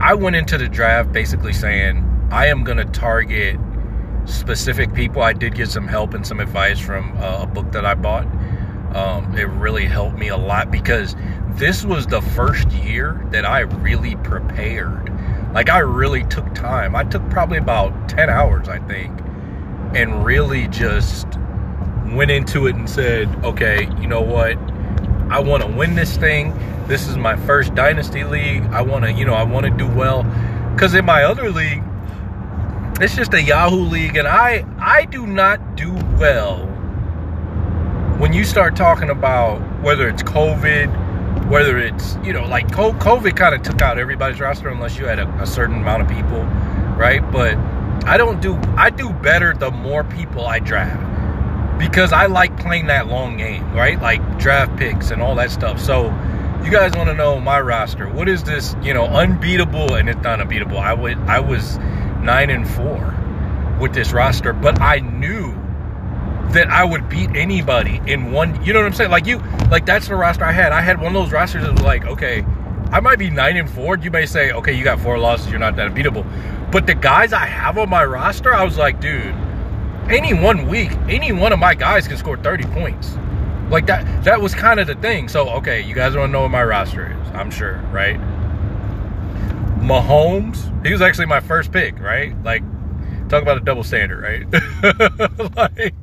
I 0.00 0.14
went 0.14 0.36
into 0.36 0.58
the 0.58 0.68
draft 0.68 1.12
basically 1.12 1.52
saying 1.52 2.04
I 2.30 2.46
am 2.46 2.64
going 2.64 2.78
to 2.78 2.84
target 2.84 3.58
specific 4.24 4.92
people. 4.94 5.22
I 5.22 5.32
did 5.32 5.54
get 5.54 5.70
some 5.70 5.86
help 5.86 6.14
and 6.14 6.26
some 6.26 6.40
advice 6.40 6.80
from 6.80 7.16
a 7.18 7.46
book 7.46 7.70
that 7.72 7.86
I 7.86 7.94
bought. 7.94 8.26
Um, 8.94 9.36
it 9.36 9.48
really 9.48 9.84
helped 9.84 10.18
me 10.18 10.28
a 10.28 10.36
lot 10.36 10.70
because 10.70 11.16
this 11.50 11.84
was 11.84 12.06
the 12.06 12.20
first 12.20 12.70
year 12.70 13.24
that 13.30 13.44
I 13.44 13.60
really 13.60 14.16
prepared. 14.16 15.12
Like, 15.52 15.68
I 15.68 15.78
really 15.78 16.24
took 16.24 16.52
time. 16.54 16.96
I 16.96 17.04
took 17.04 17.28
probably 17.30 17.58
about 17.58 18.08
10 18.08 18.30
hours, 18.30 18.68
I 18.68 18.80
think, 18.80 19.12
and 19.94 20.24
really 20.24 20.68
just 20.68 21.26
went 22.12 22.30
into 22.30 22.66
it 22.66 22.76
and 22.76 22.88
said, 22.88 23.28
okay, 23.44 23.88
you 24.00 24.06
know 24.06 24.22
what? 24.22 24.56
I 25.30 25.40
want 25.40 25.62
to 25.62 25.68
win 25.68 25.94
this 25.94 26.16
thing. 26.16 26.52
This 26.86 27.08
is 27.08 27.16
my 27.16 27.36
first 27.36 27.74
dynasty 27.74 28.24
league. 28.24 28.62
I 28.64 28.82
want 28.82 29.04
to, 29.04 29.12
you 29.12 29.24
know, 29.24 29.34
I 29.34 29.42
want 29.42 29.66
to 29.66 29.70
do 29.70 29.88
well. 29.88 30.22
Because 30.74 30.94
in 30.94 31.04
my 31.04 31.24
other 31.24 31.50
league, 31.50 31.82
it's 33.00 33.16
just 33.16 33.34
a 33.34 33.42
Yahoo 33.42 33.82
league, 33.82 34.16
and 34.16 34.28
I 34.28 34.64
I 34.78 35.04
do 35.06 35.26
not 35.26 35.76
do 35.76 35.92
well 36.18 36.66
when 38.18 38.32
you 38.32 38.44
start 38.44 38.76
talking 38.76 39.10
about 39.10 39.58
whether 39.82 40.08
it's 40.08 40.22
COVID, 40.22 41.48
whether 41.48 41.76
it's 41.76 42.16
you 42.22 42.32
know 42.32 42.44
like 42.44 42.68
COVID 42.68 43.36
kind 43.36 43.54
of 43.54 43.62
took 43.62 43.82
out 43.82 43.98
everybody's 43.98 44.40
roster 44.40 44.68
unless 44.68 44.96
you 44.96 45.06
had 45.06 45.18
a, 45.18 45.28
a 45.42 45.46
certain 45.46 45.76
amount 45.76 46.02
of 46.02 46.08
people, 46.08 46.44
right? 46.96 47.20
But 47.32 47.56
I 48.06 48.16
don't 48.16 48.40
do 48.40 48.56
I 48.76 48.90
do 48.90 49.10
better 49.10 49.54
the 49.54 49.70
more 49.70 50.04
people 50.04 50.46
I 50.46 50.58
draft 50.58 51.78
because 51.78 52.12
I 52.12 52.26
like 52.26 52.56
playing 52.58 52.86
that 52.86 53.06
long 53.06 53.36
game, 53.36 53.72
right? 53.72 54.00
Like 54.00 54.38
draft 54.38 54.76
picks 54.76 55.10
and 55.10 55.22
all 55.22 55.34
that 55.36 55.50
stuff. 55.50 55.80
So 55.80 56.04
you 56.64 56.70
guys 56.70 56.94
want 56.94 57.08
to 57.10 57.14
know 57.14 57.40
my 57.40 57.60
roster? 57.60 58.08
What 58.08 58.28
is 58.28 58.44
this? 58.44 58.74
You 58.82 58.94
know, 58.94 59.04
unbeatable, 59.04 59.94
and 59.94 60.08
it's 60.08 60.22
not 60.22 60.40
unbeatable. 60.40 60.78
I 60.78 60.94
would 60.94 61.18
I 61.18 61.40
was 61.40 61.78
nine 62.22 62.50
and 62.50 62.68
four 62.68 63.14
with 63.80 63.92
this 63.92 64.12
roster, 64.12 64.52
but 64.52 64.80
I 64.80 64.98
knew 65.00 65.52
that 66.52 66.68
I 66.70 66.84
would 66.84 67.08
beat 67.08 67.30
anybody 67.34 68.00
in 68.06 68.32
one. 68.32 68.64
You 68.64 68.72
know 68.72 68.80
what 68.80 68.86
I'm 68.86 68.92
saying? 68.92 69.10
Like 69.10 69.26
you, 69.26 69.38
like 69.70 69.86
that's 69.86 70.08
the 70.08 70.14
roster 70.14 70.44
I 70.44 70.52
had. 70.52 70.72
I 70.72 70.80
had 70.80 71.00
one 71.00 71.14
of 71.14 71.22
those 71.22 71.32
rosters 71.32 71.62
that 71.62 71.72
was 71.72 71.82
like, 71.82 72.04
okay, 72.06 72.44
I 72.92 73.00
might 73.00 73.18
be 73.18 73.30
nine 73.30 73.56
and 73.56 73.68
four. 73.68 73.96
You 73.96 74.10
may 74.10 74.26
say, 74.26 74.52
okay, 74.52 74.72
you 74.72 74.84
got 74.84 75.00
four 75.00 75.18
losses, 75.18 75.50
you're 75.50 75.58
not 75.58 75.76
that 75.76 75.86
unbeatable. 75.86 76.24
But 76.70 76.86
the 76.86 76.94
guys 76.94 77.32
I 77.32 77.46
have 77.46 77.78
on 77.78 77.88
my 77.88 78.04
roster, 78.04 78.54
I 78.54 78.64
was 78.64 78.76
like, 78.76 79.00
dude, 79.00 79.34
any 80.10 80.34
one 80.34 80.68
week, 80.68 80.92
any 81.08 81.32
one 81.32 81.52
of 81.52 81.58
my 81.58 81.74
guys 81.74 82.06
can 82.06 82.16
score 82.16 82.36
30 82.36 82.64
points. 82.66 83.16
Like 83.70 83.86
that 83.86 84.24
that 84.24 84.40
was 84.40 84.54
kind 84.54 84.78
of 84.78 84.86
the 84.86 84.94
thing. 84.96 85.28
So 85.28 85.48
okay, 85.50 85.80
you 85.80 85.94
guys 85.94 86.14
want 86.14 86.28
to 86.28 86.32
know 86.32 86.42
what 86.42 86.50
my 86.50 86.62
roster 86.62 87.10
is, 87.10 87.28
I'm 87.30 87.50
sure, 87.50 87.78
right? 87.90 88.20
Mahomes, 89.80 90.86
he 90.86 90.92
was 90.92 91.00
actually 91.02 91.26
my 91.26 91.40
first 91.40 91.72
pick, 91.72 91.98
right? 91.98 92.40
Like 92.42 92.62
talk 93.28 93.42
about 93.42 93.56
a 93.56 93.60
double 93.60 93.82
standard, 93.82 94.22
right? 94.22 94.44
like 95.56 95.94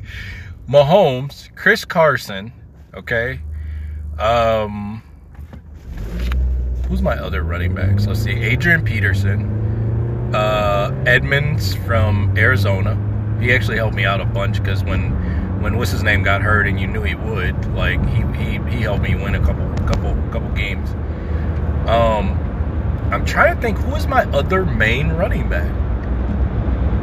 Mahomes, 0.67 1.55
Chris 1.55 1.85
Carson, 1.85 2.51
okay? 2.95 3.39
Um 4.17 5.03
who's 6.91 7.01
my 7.01 7.15
other 7.15 7.41
running 7.41 7.73
backs? 7.73 8.05
Let's 8.05 8.19
see. 8.19 8.31
Adrian 8.31 8.83
Peterson, 8.83 10.35
uh, 10.35 10.91
Edmonds 11.07 11.73
from 11.73 12.37
Arizona. 12.37 12.97
He 13.39 13.53
actually 13.53 13.77
helped 13.77 13.95
me 13.95 14.03
out 14.03 14.19
a 14.19 14.25
bunch 14.25 14.61
because 14.61 14.83
when 14.83 15.11
when 15.61 15.77
what's 15.77 15.91
his 15.91 16.03
name 16.03 16.21
got 16.21 16.41
hurt 16.41 16.67
and 16.67 16.77
you 16.77 16.87
knew 16.87 17.01
he 17.01 17.15
would, 17.15 17.73
like 17.73 18.05
he 18.09 18.23
he, 18.37 18.59
he 18.69 18.81
helped 18.81 19.03
me 19.03 19.15
win 19.15 19.35
a 19.35 19.39
couple 19.39 19.65
couple 19.87 20.13
couple 20.31 20.49
games. 20.49 20.89
Um, 21.87 22.37
I'm 23.09 23.25
trying 23.25 23.55
to 23.55 23.61
think 23.61 23.77
who 23.77 23.95
is 23.95 24.05
my 24.05 24.25
other 24.25 24.65
main 24.65 25.11
running 25.13 25.47
back. 25.47 25.71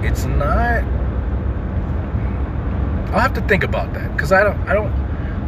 It's 0.05 0.27
not. 0.27 0.85
I'll 3.15 3.21
have 3.21 3.33
to 3.35 3.41
think 3.49 3.65
about 3.65 3.95
that 3.95 4.13
because 4.13 4.33
I 4.33 4.45
don't 4.45 4.61
I 4.69 4.75
don't 4.75 4.93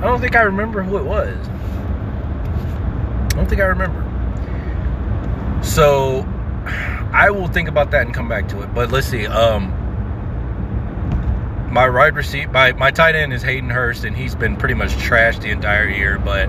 I 0.03 0.07
don't 0.07 0.19
think 0.19 0.35
I 0.35 0.43
remember 0.43 0.83
who 0.83 0.97
it 0.97 1.05
was. 1.05 1.37
I 1.47 3.37
don't 3.37 3.47
think 3.47 3.61
I 3.61 3.67
remember. 3.67 4.10
So 5.63 6.27
I 7.13 7.31
will 7.31 7.49
think 7.49 7.69
about 7.69 7.91
that 7.91 8.07
and 8.07 8.15
come 8.15 8.29
back 8.29 8.49
to 8.49 8.63
it. 8.63 8.75
But 8.75 8.91
let's 8.91 9.07
see. 9.07 9.27
Um, 9.27 9.77
my 11.73 11.89
wide 11.89 12.17
receiver, 12.17 12.51
my, 12.51 12.73
my 12.73 12.91
tight 12.91 13.15
end 13.15 13.33
is 13.33 13.43
Hayden 13.43 13.71
Hurst, 13.71 14.05
and 14.05 14.17
he's 14.17 14.35
been 14.35 14.57
pretty 14.57 14.75
much 14.75 14.91
trashed 14.91 15.43
the 15.43 15.51
entire 15.51 15.89
year. 15.89 16.19
But 16.19 16.49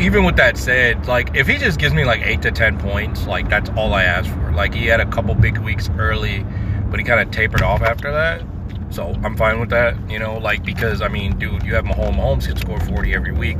even 0.00 0.24
with 0.24 0.36
that 0.36 0.56
said, 0.56 1.06
like 1.06 1.36
if 1.36 1.46
he 1.46 1.58
just 1.58 1.78
gives 1.78 1.94
me 1.94 2.04
like 2.04 2.22
eight 2.22 2.42
to 2.42 2.50
ten 2.50 2.78
points, 2.78 3.26
like 3.26 3.48
that's 3.48 3.70
all 3.70 3.92
I 3.92 4.04
ask 4.04 4.30
for. 4.32 4.52
Like 4.52 4.74
he 4.74 4.86
had 4.86 5.00
a 5.00 5.06
couple 5.06 5.34
big 5.34 5.58
weeks 5.58 5.90
early, 5.98 6.44
but 6.88 6.98
he 6.98 7.04
kind 7.04 7.20
of 7.20 7.30
tapered 7.30 7.62
off 7.62 7.82
after 7.82 8.10
that. 8.12 8.42
So 8.90 9.14
I'm 9.22 9.36
fine 9.36 9.60
with 9.60 9.70
that, 9.70 9.96
you 10.10 10.18
know, 10.18 10.38
like 10.38 10.64
because 10.64 11.00
I 11.00 11.08
mean, 11.08 11.38
dude, 11.38 11.62
you 11.62 11.74
have 11.74 11.84
Mahomes. 11.84 12.16
Mahomes 12.16 12.46
can 12.46 12.56
score 12.56 12.80
40 12.80 13.14
every 13.14 13.32
week. 13.32 13.58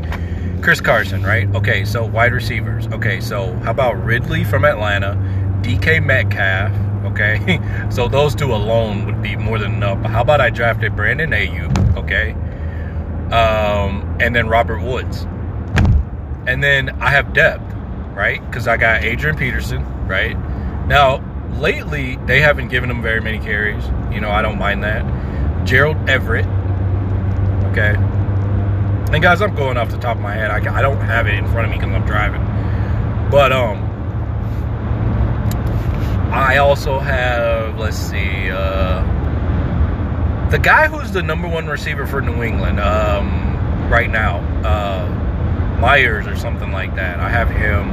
Chris 0.61 0.81
Carson, 0.81 1.23
right? 1.23 1.53
Okay, 1.55 1.85
so 1.85 2.05
wide 2.05 2.33
receivers. 2.33 2.87
Okay, 2.89 3.21
so 3.21 3.55
how 3.61 3.71
about 3.71 4.05
Ridley 4.05 4.45
from 4.45 4.65
Atlanta, 4.65 5.15
DK 5.63 6.05
Metcalf, 6.05 6.73
okay? 7.13 7.61
so 7.91 8.09
those 8.09 8.35
two 8.35 8.53
alone 8.53 9.07
would 9.07 9.23
be 9.23 9.37
more 9.37 9.59
than 9.59 9.75
enough. 9.75 10.03
But 10.03 10.11
how 10.11 10.23
about 10.23 10.41
I 10.41 10.51
drafted 10.51 10.97
Brandon 10.97 11.31
Aiyuk, 11.31 11.97
okay? 11.97 12.33
Um, 13.35 14.19
and 14.21 14.35
then 14.35 14.49
Robert 14.49 14.83
Woods. 14.83 15.23
And 16.47 16.63
then 16.63 16.91
I 17.01 17.11
have 17.11 17.33
depth, 17.33 17.73
right? 18.15 18.45
Because 18.47 18.67
I 18.67 18.77
got 18.77 19.03
Adrian 19.05 19.37
Peterson, 19.37 19.85
right? 20.09 20.37
Now, 20.89 21.19
lately, 21.59 22.17
they 22.27 22.41
haven't 22.41 22.69
given 22.69 22.91
him 22.91 23.03
very 23.03 23.21
many 23.21 23.39
carries. 23.39 23.85
You 24.13 24.21
know, 24.21 24.31
I 24.31 24.43
don't 24.43 24.59
mind 24.59 24.85
that. 24.85 25.05
Gerald 25.65 26.09
Everett, 26.09 26.47
okay? 27.71 27.95
And 29.13 29.23
guys, 29.23 29.43
I'm 29.43 29.55
going 29.55 29.77
off 29.77 29.91
the 29.91 29.99
top 29.99 30.17
of 30.17 30.23
my 30.23 30.35
head. 30.35 30.51
I, 30.51 30.79
I 30.79 30.83
don't 30.83 31.01
have 31.01 31.27
it 31.27 31.35
in 31.35 31.47
front 31.49 31.67
of 31.67 31.71
me 31.71 31.79
because 31.79 31.93
I'm 31.93 32.07
driving. 32.07 32.41
But 33.31 33.53
um, 33.53 33.83
I 36.33 36.59
also 36.59 36.99
have 36.99 37.79
let's 37.79 37.97
see, 37.97 38.51
uh, 38.51 39.03
the 40.51 40.59
guy 40.59 40.87
who's 40.87 41.11
the 41.11 41.23
number 41.23 41.49
one 41.49 41.67
receiver 41.67 42.07
for 42.07 42.21
New 42.21 42.43
England 42.43 42.79
um, 42.79 43.89
right 43.91 44.11
now, 44.11 44.39
uh, 44.65 45.09
Meyers 45.81 46.27
or 46.27 46.37
something 46.37 46.71
like 46.73 46.95
that. 46.97 47.19
I 47.21 47.29
have 47.29 47.49
him. 47.49 47.89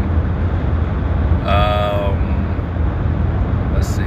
Um, 1.47 2.35
let's 3.73 3.87
see. 3.87 4.03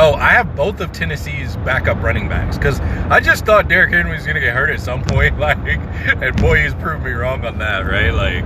Oh, 0.00 0.14
I 0.14 0.28
have 0.30 0.54
both 0.54 0.78
of 0.78 0.92
Tennessee's 0.92 1.56
backup 1.56 2.00
running 2.00 2.28
backs 2.28 2.56
because 2.56 2.78
I 3.10 3.18
just 3.18 3.44
thought 3.44 3.66
Derrick 3.66 3.90
Henry 3.90 4.12
was 4.12 4.22
going 4.22 4.36
to 4.36 4.40
get 4.40 4.54
hurt 4.54 4.70
at 4.70 4.80
some 4.80 5.02
point. 5.02 5.36
Like, 5.48 5.58
and 5.58 6.36
boy, 6.36 6.62
he's 6.62 6.74
proved 6.74 7.04
me 7.04 7.10
wrong 7.10 7.44
on 7.44 7.58
that, 7.58 7.80
right? 7.80 8.10
Like, 8.10 8.44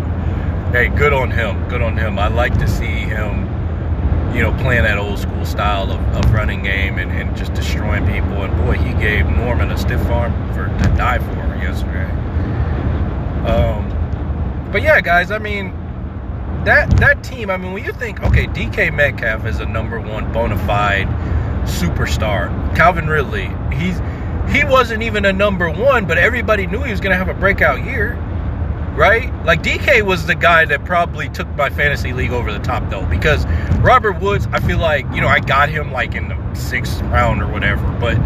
hey, 0.73 0.88
good 0.88 1.12
on 1.12 1.30
him. 1.30 1.68
Good 1.68 1.82
on 1.82 1.97
him. 1.97 2.18
I 2.18 2.28
like 2.28 2.56
to 2.59 2.66
see 2.66 2.85
him, 2.85 3.42
you 4.35 4.40
know, 4.40 4.56
playing 4.62 4.85
that 4.85 4.97
old 4.97 5.18
school 5.18 5.44
style 5.44 5.90
of, 5.90 6.00
of 6.16 6.32
running 6.32 6.62
game 6.62 6.99
and, 6.99 7.11
and 7.11 7.37
just 7.37 7.52
destroying 7.52 8.06
people. 8.06 8.44
And 8.44 8.56
boy, 8.64 8.78
he 8.78 8.94
gave 8.94 9.26
Norman 9.26 9.71
a 9.73 9.76
stiff 9.76 10.04
arm 10.06 10.32
for 10.54 10.66
to 10.66 10.97
die 10.97 11.18
for 11.18 11.35
yesterday. 11.62 12.11
Um, 13.47 14.71
but 14.73 14.80
yeah, 14.80 15.00
guys, 15.02 15.30
I 15.30 15.38
mean, 15.38 15.73
that 16.64 16.90
that 16.99 17.23
team. 17.23 17.50
I 17.50 17.56
mean, 17.59 17.73
when 17.73 17.85
you 17.85 17.92
think, 17.92 18.23
okay, 18.23 18.47
DK 18.47 18.94
Metcalf 18.94 19.44
is 19.44 19.61
a 19.61 19.66
number 19.66 20.00
one 20.00 20.32
bona 20.32 20.56
fide 20.66 21.09
superstar. 21.64 22.50
Calvin 22.76 23.07
Ridley, 23.07 23.50
he's 23.75 24.00
he 24.50 24.64
wasn't 24.64 25.02
even 25.02 25.25
a 25.25 25.33
number 25.33 25.71
one, 25.71 26.07
but 26.07 26.19
everybody 26.19 26.66
knew 26.66 26.83
he 26.83 26.90
was 26.90 27.00
to 27.00 27.16
have 27.16 27.28
a 27.28 27.35
breakout 27.35 27.85
year, 27.85 28.14
right? 28.95 29.33
Like 29.45 29.62
DK 29.62 30.02
was 30.02 30.26
the 30.26 30.35
guy 30.35 30.64
that 30.66 30.85
probably 30.85 31.28
took 31.28 31.49
my 31.57 31.71
fantasy 31.71 32.12
league 32.12 32.33
over 32.33 32.52
the 32.52 32.59
top, 32.59 32.88
though, 32.90 33.07
because 33.07 33.47
Robert 33.78 34.21
Woods, 34.21 34.47
I 34.52 34.61
feel 34.61 34.78
like 34.78 35.07
you 35.14 35.21
know 35.21 35.28
I 35.28 35.40
got 35.40 35.69
him 35.69 35.92
like 35.92 36.14
in 36.14 36.28
the 36.28 36.54
sixth 36.54 37.00
round 37.02 37.42
or 37.42 37.47
whatever, 37.47 37.87
but 38.00 38.16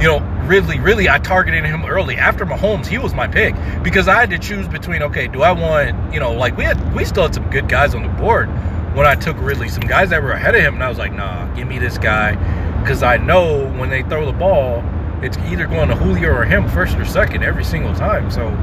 you 0.00 0.06
know 0.06 0.20
Ridley, 0.46 0.78
really, 0.78 1.08
I 1.08 1.18
targeted 1.18 1.64
him 1.64 1.84
early 1.84 2.16
after 2.16 2.44
Mahomes. 2.44 2.86
He 2.86 2.98
was 2.98 3.14
my 3.14 3.26
pick 3.26 3.54
because 3.82 4.08
I 4.08 4.20
had 4.20 4.30
to 4.30 4.38
choose 4.38 4.68
between 4.68 5.02
okay, 5.02 5.26
do 5.26 5.42
I 5.42 5.52
want 5.52 6.12
you 6.12 6.20
know 6.20 6.32
like 6.32 6.56
we 6.56 6.64
had 6.64 6.94
we 6.94 7.04
still 7.04 7.24
had 7.24 7.34
some 7.34 7.50
good 7.50 7.68
guys 7.68 7.94
on 7.94 8.02
the 8.02 8.08
board 8.08 8.48
when 8.94 9.06
I 9.06 9.14
took 9.16 9.36
Ridley, 9.40 9.68
some 9.68 9.82
guys 9.82 10.10
that 10.10 10.22
were 10.22 10.32
ahead 10.32 10.54
of 10.54 10.62
him, 10.62 10.74
and 10.74 10.84
I 10.84 10.88
was 10.88 10.98
like, 10.98 11.12
nah, 11.12 11.52
give 11.54 11.66
me 11.66 11.78
this 11.78 11.98
guy 11.98 12.36
because 12.80 13.02
I 13.02 13.16
know 13.16 13.66
when 13.78 13.90
they 13.90 14.02
throw 14.02 14.26
the 14.26 14.32
ball, 14.32 14.84
it's 15.22 15.38
either 15.38 15.66
going 15.66 15.88
to 15.88 15.96
Julio 15.96 16.30
or 16.30 16.44
him 16.44 16.68
first 16.68 16.96
or 16.96 17.04
second 17.04 17.42
every 17.42 17.64
single 17.64 17.94
time. 17.94 18.30
So, 18.30 18.54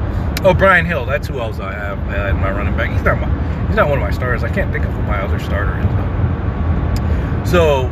oh, 0.43 0.53
Brian 0.53 0.85
Hill, 0.85 1.05
that's 1.05 1.27
who 1.27 1.39
else 1.39 1.59
I 1.59 1.73
have 1.73 1.97
uh, 2.07 2.33
my 2.39 2.51
running 2.51 2.77
back. 2.77 2.91
He's 2.91 3.01
not 3.01 3.19
my, 3.19 3.67
he's 3.67 3.75
not 3.75 3.89
one 3.89 3.97
of 3.97 4.03
my 4.03 4.11
starters. 4.11 4.43
I 4.43 4.49
can't 4.49 4.71
think 4.71 4.85
of 4.85 4.91
who 4.91 5.01
my 5.01 5.19
other 5.21 5.39
starter 5.39 5.77
is. 5.79 5.85
Though. 5.85 7.51
So, 7.51 7.87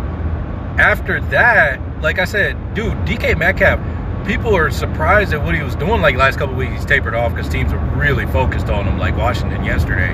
after 0.80 1.20
that, 1.32 1.82
like 2.02 2.20
I 2.20 2.26
said, 2.26 2.74
dude, 2.74 2.94
DK 3.06 3.38
Metcalf. 3.38 3.80
People 4.28 4.56
are 4.56 4.70
surprised 4.70 5.34
at 5.34 5.44
what 5.44 5.56
he 5.56 5.64
was 5.64 5.76
doing. 5.76 6.02
Like 6.02 6.16
last 6.16 6.38
couple 6.38 6.54
weeks, 6.56 6.74
he's 6.74 6.86
tapered 6.86 7.16
off 7.16 7.34
because 7.34 7.50
teams 7.50 7.74
are 7.74 7.84
really 7.96 8.28
focused 8.28 8.68
on 8.68 8.86
him, 8.86 9.00
like 9.00 9.18
Washington 9.18 9.64
yesterday. 9.64 10.14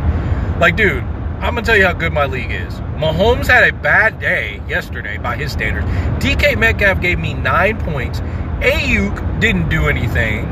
Like, 0.59 0.77
dude, 0.77 1.03
I'm 1.45 1.53
gonna 1.53 1.63
tell 1.63 1.77
you 1.77 1.85
how 1.85 1.93
good 1.93 2.11
my 2.11 2.25
league 2.25 2.49
is. 2.49 2.73
Mahomes 2.97 3.45
had 3.45 3.69
a 3.69 3.71
bad 3.71 4.19
day 4.19 4.59
yesterday 4.67 5.19
by 5.19 5.35
his 5.35 5.51
standards. 5.51 5.85
DK 6.17 6.57
Metcalf 6.57 6.99
gave 6.99 7.19
me 7.19 7.35
nine 7.35 7.79
points. 7.81 8.19
Aiyuk 8.61 9.39
didn't 9.39 9.69
do 9.69 9.87
anything. 9.87 10.45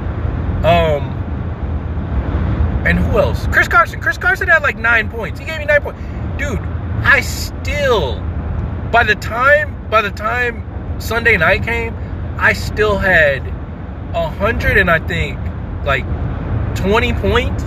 Um, 0.64 1.10
and 2.86 3.00
who 3.00 3.18
else? 3.18 3.48
Chris 3.48 3.68
Carson. 3.68 4.02
Chris 4.02 4.20
Carson 4.20 4.48
had 4.48 4.62
like 4.62 4.78
nine 4.78 5.10
points. 5.10 5.40
He 5.40 5.48
gave 5.48 5.58
me 5.58 5.66
nine 5.66 5.82
points. 5.82 6.00
Dude, 6.38 6.60
I 6.60 7.22
still, 7.22 8.20
by 8.92 9.04
the 9.04 9.16
time, 9.16 9.90
by 9.90 10.04
the 10.04 10.12
time 10.12 11.02
Sunday 11.02 11.38
night 11.38 11.64
came, 11.64 11.96
I 12.38 12.54
still 12.54 13.00
had 13.00 13.42
a 14.14 14.30
hundred 14.30 14.78
and 14.78 14.92
I 14.92 15.00
think 15.00 15.40
like 15.86 16.06
20 16.76 17.14
points. 17.14 17.64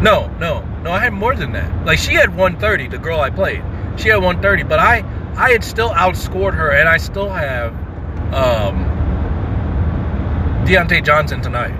No, 0.00 0.28
no, 0.38 0.64
no, 0.84 0.92
I 0.92 1.00
had 1.00 1.12
more 1.12 1.34
than 1.34 1.52
that. 1.52 1.86
Like 1.86 1.98
she 1.98 2.12
had 2.14 2.28
130, 2.28 2.88
the 2.88 2.98
girl 2.98 3.18
I 3.18 3.30
played. 3.30 3.62
She 3.96 4.08
had 4.08 4.16
130, 4.16 4.64
but 4.64 4.78
I 4.78 4.98
I 5.36 5.50
had 5.50 5.64
still 5.64 5.90
outscored 5.90 6.54
her 6.54 6.70
and 6.70 6.88
I 6.88 6.98
still 6.98 7.30
have 7.30 7.72
um 8.32 8.94
Diontae 10.64 11.04
Johnson 11.04 11.40
tonight. 11.40 11.74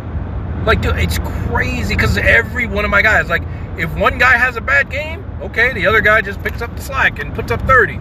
Like, 0.66 0.80
dude, 0.80 0.96
it's 0.96 1.18
crazy 1.18 1.94
because 1.94 2.16
every 2.16 2.66
one 2.66 2.84
of 2.84 2.90
my 2.90 3.02
guys, 3.02 3.28
like, 3.28 3.42
if 3.78 3.94
one 3.96 4.18
guy 4.18 4.37
has 4.37 4.56
a 4.56 4.61
bad 4.61 4.90
game, 4.90 5.25
okay, 5.42 5.73
the 5.73 5.87
other 5.87 6.00
guy 6.00 6.20
just 6.20 6.42
picks 6.42 6.62
up 6.62 6.75
the 6.75 6.82
slack 6.82 7.18
and 7.18 7.34
puts 7.34 7.50
up 7.52 7.61
30. 7.62 7.99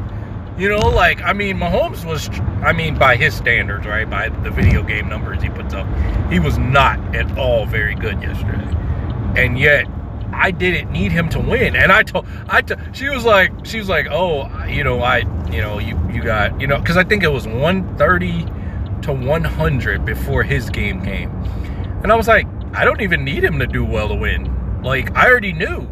You 0.58 0.70
know, 0.70 0.90
like, 0.90 1.22
I 1.22 1.34
mean, 1.34 1.58
Mahomes 1.58 2.06
was, 2.06 2.30
I 2.62 2.74
mean, 2.74 2.98
by 2.98 3.16
his 3.16 3.34
standards, 3.34 3.86
right, 3.86 4.10
by 4.10 4.30
the 4.30 4.52
video 4.52 4.84
game 4.84 5.10
numbers 5.10 5.42
he 5.42 5.50
puts 5.50 5.74
up, 5.74 5.88
he 6.32 6.40
was 6.40 6.58
not 6.58 7.00
at 7.16 7.38
all 7.38 7.66
very 7.66 7.96
good 7.96 8.22
yesterday. 8.22 8.78
And 9.36 9.58
yet, 9.58 9.88
I 10.34 10.52
didn't 10.52 10.92
need 10.92 11.12
him 11.12 11.30
to 11.30 11.40
win. 11.40 11.76
And 11.76 11.92
I 11.92 12.04
told, 12.04 12.26
I 12.48 12.64
she 12.92 13.10
was 13.10 13.26
like, 13.26 13.52
she 13.66 13.80
was 13.80 13.90
like, 13.90 14.08
oh, 14.10 14.66
you 14.66 14.84
know, 14.84 15.02
I, 15.02 15.20
you 15.52 15.62
know, 15.62 15.80
you, 15.80 16.00
you 16.12 16.22
got, 16.24 16.60
you 16.60 16.68
know, 16.68 16.80
because 16.80 16.98
I 16.98 17.04
think 17.04 17.24
it 17.24 17.32
was 17.32 17.48
130 17.48 18.46
to 19.04 19.14
100 19.14 20.06
before 20.06 20.44
his 20.44 20.70
game 20.70 21.04
came. 21.04 21.30
And 22.04 22.12
I 22.12 22.16
was 22.16 22.28
like, 22.28 22.48
I 22.74 22.86
don't 22.86 23.02
even 23.02 23.24
need 23.24 23.44
him 23.44 23.60
to 23.60 23.68
do 23.68 23.86
well 23.86 24.10
to 24.10 24.16
win. 24.16 24.82
Like, 24.82 25.16
I 25.16 25.30
already 25.30 25.54
knew. 25.54 25.88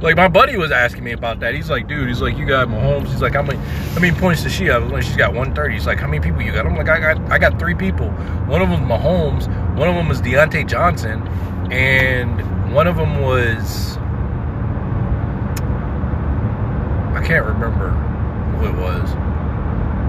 Like 0.00 0.16
my 0.16 0.28
buddy 0.28 0.56
was 0.58 0.70
asking 0.70 1.02
me 1.04 1.12
about 1.12 1.40
that. 1.40 1.54
He's 1.54 1.70
like, 1.70 1.88
dude, 1.88 2.08
he's 2.08 2.20
like, 2.20 2.36
you 2.36 2.44
got 2.44 2.68
Mahomes. 2.68 3.08
He's 3.08 3.22
like, 3.22 3.32
how 3.32 3.42
many, 3.42 3.58
how 3.58 4.00
many 4.00 4.14
points 4.14 4.42
does 4.42 4.52
she 4.52 4.66
have? 4.66 4.82
She's 5.02 5.16
got 5.16 5.30
130. 5.30 5.74
He's 5.74 5.86
like, 5.86 5.98
how 5.98 6.08
many 6.08 6.20
people 6.20 6.42
you 6.42 6.52
got? 6.52 6.66
I'm 6.66 6.76
like, 6.76 6.88
I 6.88 7.00
got, 7.00 7.32
I 7.32 7.38
got 7.38 7.58
three 7.58 7.74
people. 7.74 8.10
One 8.46 8.60
of 8.60 8.68
them 8.68 8.86
Mahomes. 8.86 9.48
One 9.78 9.88
of 9.88 9.94
them 9.94 10.08
was 10.08 10.20
Diontae 10.20 10.68
Johnson, 10.68 11.26
and 11.72 12.53
one 12.74 12.88
of 12.88 12.96
them 12.96 13.22
was, 13.22 13.96
I 17.14 17.24
can't 17.24 17.46
remember 17.46 17.90
who 18.58 18.66
it 18.66 18.74
was. 18.74 19.08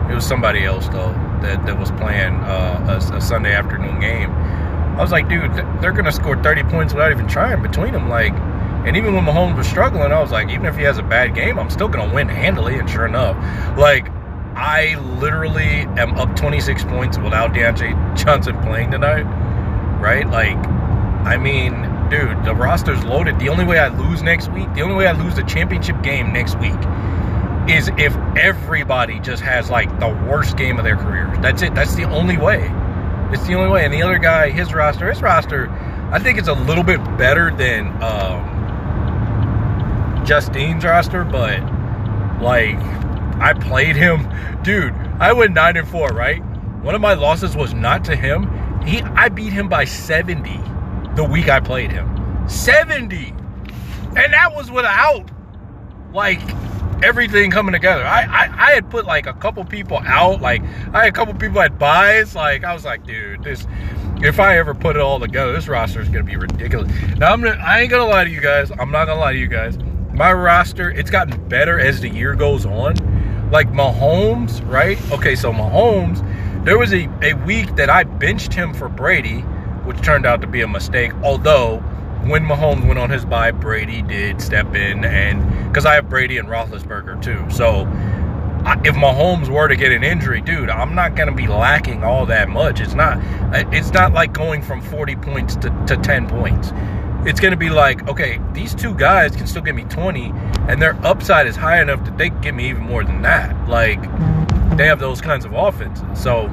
It 0.09 0.15
was 0.15 0.25
somebody 0.25 0.65
else 0.65 0.87
though 0.87 1.13
that, 1.43 1.63
that 1.67 1.77
was 1.77 1.91
playing 1.91 2.33
uh, 2.33 2.99
a, 3.11 3.17
a 3.17 3.21
Sunday 3.21 3.53
afternoon 3.53 3.99
game. 3.99 4.31
I 4.31 5.01
was 5.01 5.11
like, 5.11 5.29
dude, 5.29 5.53
they're 5.79 5.91
gonna 5.91 6.11
score 6.11 6.41
30 6.41 6.63
points 6.63 6.93
without 6.95 7.11
even 7.11 7.27
trying 7.27 7.61
between 7.61 7.93
them. 7.93 8.09
Like, 8.09 8.33
and 8.33 8.97
even 8.97 9.13
when 9.13 9.25
Mahomes 9.25 9.57
was 9.57 9.67
struggling, 9.67 10.11
I 10.11 10.19
was 10.19 10.31
like, 10.31 10.49
even 10.49 10.65
if 10.65 10.75
he 10.75 10.83
has 10.83 10.97
a 10.97 11.03
bad 11.03 11.35
game, 11.35 11.59
I'm 11.59 11.69
still 11.69 11.87
gonna 11.87 12.11
win 12.11 12.27
handily. 12.27 12.79
And 12.79 12.89
sure 12.89 13.05
enough, 13.05 13.37
like, 13.77 14.09
I 14.55 14.95
literally 15.19 15.81
am 15.99 16.15
up 16.15 16.35
26 16.35 16.83
points 16.85 17.19
without 17.19 17.53
Diontae 17.53 18.17
Johnson 18.17 18.59
playing 18.63 18.89
tonight. 18.89 19.23
Right? 20.01 20.27
Like, 20.27 20.57
I 21.27 21.37
mean, 21.37 21.94
dude, 22.09 22.43
the 22.45 22.55
roster's 22.55 23.03
loaded. 23.03 23.39
The 23.39 23.49
only 23.49 23.65
way 23.65 23.79
I 23.79 23.87
lose 23.87 24.21
next 24.21 24.51
week, 24.51 24.73
the 24.73 24.81
only 24.81 24.95
way 24.95 25.07
I 25.07 25.11
lose 25.11 25.35
the 25.35 25.43
championship 25.43 26.01
game 26.01 26.31
next 26.31 26.57
week 26.59 26.73
is 27.67 27.89
if 27.97 28.15
everybody 28.37 29.19
just 29.19 29.41
has 29.41 29.69
like 29.69 29.99
the 29.99 30.07
worst 30.07 30.55
game 30.57 30.77
of 30.77 30.83
their 30.83 30.95
careers. 30.97 31.37
That's 31.39 31.61
it. 31.61 31.73
That's 31.73 31.95
the 31.95 32.03
only 32.03 32.37
way. 32.37 32.69
It's 33.31 33.45
the 33.47 33.55
only 33.55 33.71
way. 33.71 33.85
And 33.85 33.93
the 33.93 34.03
other 34.03 34.19
guy, 34.19 34.51
his 34.51 34.73
roster, 34.73 35.09
his 35.09 35.21
roster, 35.21 35.69
I 36.11 36.19
think 36.19 36.37
it's 36.37 36.47
a 36.47 36.53
little 36.53 36.83
bit 36.83 37.03
better 37.17 37.51
than 37.51 37.87
um, 38.03 38.51
Justine's 40.25 40.83
roster, 40.85 41.23
but 41.23 41.59
like 42.41 42.77
I 43.39 43.53
played 43.59 43.95
him, 43.95 44.29
dude. 44.63 44.93
I 45.19 45.33
went 45.33 45.53
nine 45.53 45.77
and 45.77 45.87
four, 45.87 46.09
right? 46.09 46.43
One 46.83 46.93
of 46.93 47.01
my 47.01 47.15
losses 47.15 47.55
was 47.55 47.73
not 47.73 48.03
to 48.05 48.15
him. 48.15 48.83
He, 48.85 49.01
I 49.01 49.29
beat 49.29 49.53
him 49.53 49.69
by 49.69 49.85
seventy 49.85 50.61
the 51.15 51.23
week 51.23 51.49
I 51.49 51.59
played 51.59 51.91
him. 51.91 52.09
Seventy, 52.47 53.29
and 54.15 54.33
that 54.33 54.53
was 54.55 54.69
without 54.69 55.29
like 56.13 56.41
everything 57.03 57.51
coming 57.51 57.73
together. 57.73 58.03
I, 58.03 58.23
I, 58.23 58.67
I 58.67 58.71
had 58.71 58.89
put 58.89 59.05
like 59.05 59.27
a 59.27 59.33
couple 59.33 59.63
people 59.65 59.99
out. 60.05 60.41
Like 60.41 60.61
I 60.93 61.05
had 61.05 61.09
a 61.09 61.11
couple 61.11 61.33
people 61.35 61.61
at 61.61 61.77
byes. 61.77 62.35
Like 62.35 62.63
I 62.63 62.73
was 62.73 62.85
like, 62.85 63.05
dude, 63.05 63.43
this. 63.43 63.67
If 64.21 64.39
I 64.39 64.57
ever 64.57 64.73
put 64.73 64.95
it 64.95 65.01
all 65.01 65.19
together, 65.19 65.51
this 65.51 65.67
roster 65.67 65.99
is 65.99 66.07
gonna 66.07 66.23
be 66.23 66.37
ridiculous. 66.37 66.91
Now 67.17 67.33
I'm 67.33 67.41
gonna. 67.41 67.61
I 67.61 67.81
ain't 67.81 67.91
gonna 67.91 68.09
lie 68.09 68.23
to 68.23 68.29
you 68.29 68.41
guys. 68.41 68.71
I'm 68.71 68.91
not 68.91 69.05
gonna 69.05 69.19
lie 69.19 69.33
to 69.33 69.39
you 69.39 69.47
guys. 69.47 69.77
My 70.13 70.31
roster, 70.31 70.89
it's 70.91 71.09
gotten 71.09 71.49
better 71.49 71.79
as 71.79 71.99
the 71.99 72.09
year 72.09 72.35
goes 72.35 72.65
on. 72.65 72.95
Like 73.51 73.69
Mahomes, 73.71 74.65
right? 74.69 74.97
Okay, 75.11 75.35
so 75.35 75.51
Mahomes, 75.51 76.23
there 76.65 76.77
was 76.77 76.93
a, 76.93 77.09
a 77.21 77.33
week 77.45 77.75
that 77.75 77.89
I 77.89 78.03
benched 78.05 78.53
him 78.53 78.73
for 78.73 78.87
Brady, 78.87 79.43
which 79.85 80.01
turned 80.01 80.25
out 80.25 80.41
to 80.41 80.47
be 80.47 80.61
a 80.61 80.67
mistake. 80.67 81.13
Although 81.23 81.77
when 82.27 82.43
Mahomes 82.43 82.85
went 82.87 82.99
on 82.99 83.09
his 83.09 83.23
bye, 83.23 83.51
Brady 83.51 84.01
did 84.01 84.41
step 84.41 84.73
in, 84.75 85.05
and 85.05 85.67
because 85.67 85.85
I 85.85 85.95
have 85.95 86.09
Brady 86.09 86.37
and 86.37 86.47
Roethlisberger 86.47 87.21
too. 87.21 87.45
So 87.49 87.85
I, 88.65 88.79
if 88.83 88.95
Mahomes 88.95 89.47
were 89.47 89.67
to 89.67 89.75
get 89.75 89.91
an 89.91 90.03
injury, 90.03 90.41
dude, 90.41 90.69
I'm 90.69 90.95
not 90.95 91.15
to 91.27 91.35
be 91.35 91.47
lacking 91.47 92.03
all 92.03 92.25
that 92.25 92.49
much. 92.49 92.81
It's 92.81 92.95
not. 92.95 93.19
It's 93.73 93.91
not 93.91 94.13
like 94.13 94.33
going 94.33 94.63
from 94.63 94.81
40 94.81 95.15
points 95.17 95.55
to, 95.57 95.69
to 95.87 95.97
10 95.97 96.27
points. 96.27 96.71
It's 97.27 97.39
to 97.51 97.57
be 97.57 97.69
like, 97.69 98.07
okay, 98.07 98.39
these 98.53 98.73
two 98.73 98.93
guys 98.95 99.35
can 99.35 99.47
still 99.47 99.61
give 99.61 99.75
me 99.75 99.83
20, 99.85 100.31
and 100.67 100.81
their 100.81 100.95
upside 101.05 101.47
is 101.47 101.55
high 101.55 101.81
enough 101.81 102.03
that 102.05 102.17
they 102.17 102.29
can 102.29 102.41
give 102.41 102.55
me 102.55 102.69
even 102.69 102.83
more 102.83 103.03
than 103.03 103.21
that. 103.21 103.69
Like 103.69 104.01
they 104.77 104.87
have 104.87 104.99
those 104.99 105.21
kinds 105.21 105.45
of 105.45 105.53
offenses. 105.53 106.03
So, 106.21 106.43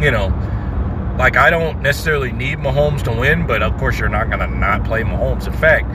you 0.00 0.10
know, 0.10 0.30
like 1.20 1.36
I 1.36 1.50
don't 1.50 1.82
necessarily 1.82 2.32
need 2.32 2.60
Mahomes 2.60 3.02
to 3.02 3.12
win, 3.12 3.46
but 3.46 3.62
of 3.62 3.76
course 3.76 3.98
you're 3.98 4.08
not 4.08 4.28
going 4.28 4.38
to 4.38 4.46
not 4.46 4.84
play 4.84 5.02
Mahomes. 5.02 5.46
In 5.46 5.52
fact, 5.52 5.86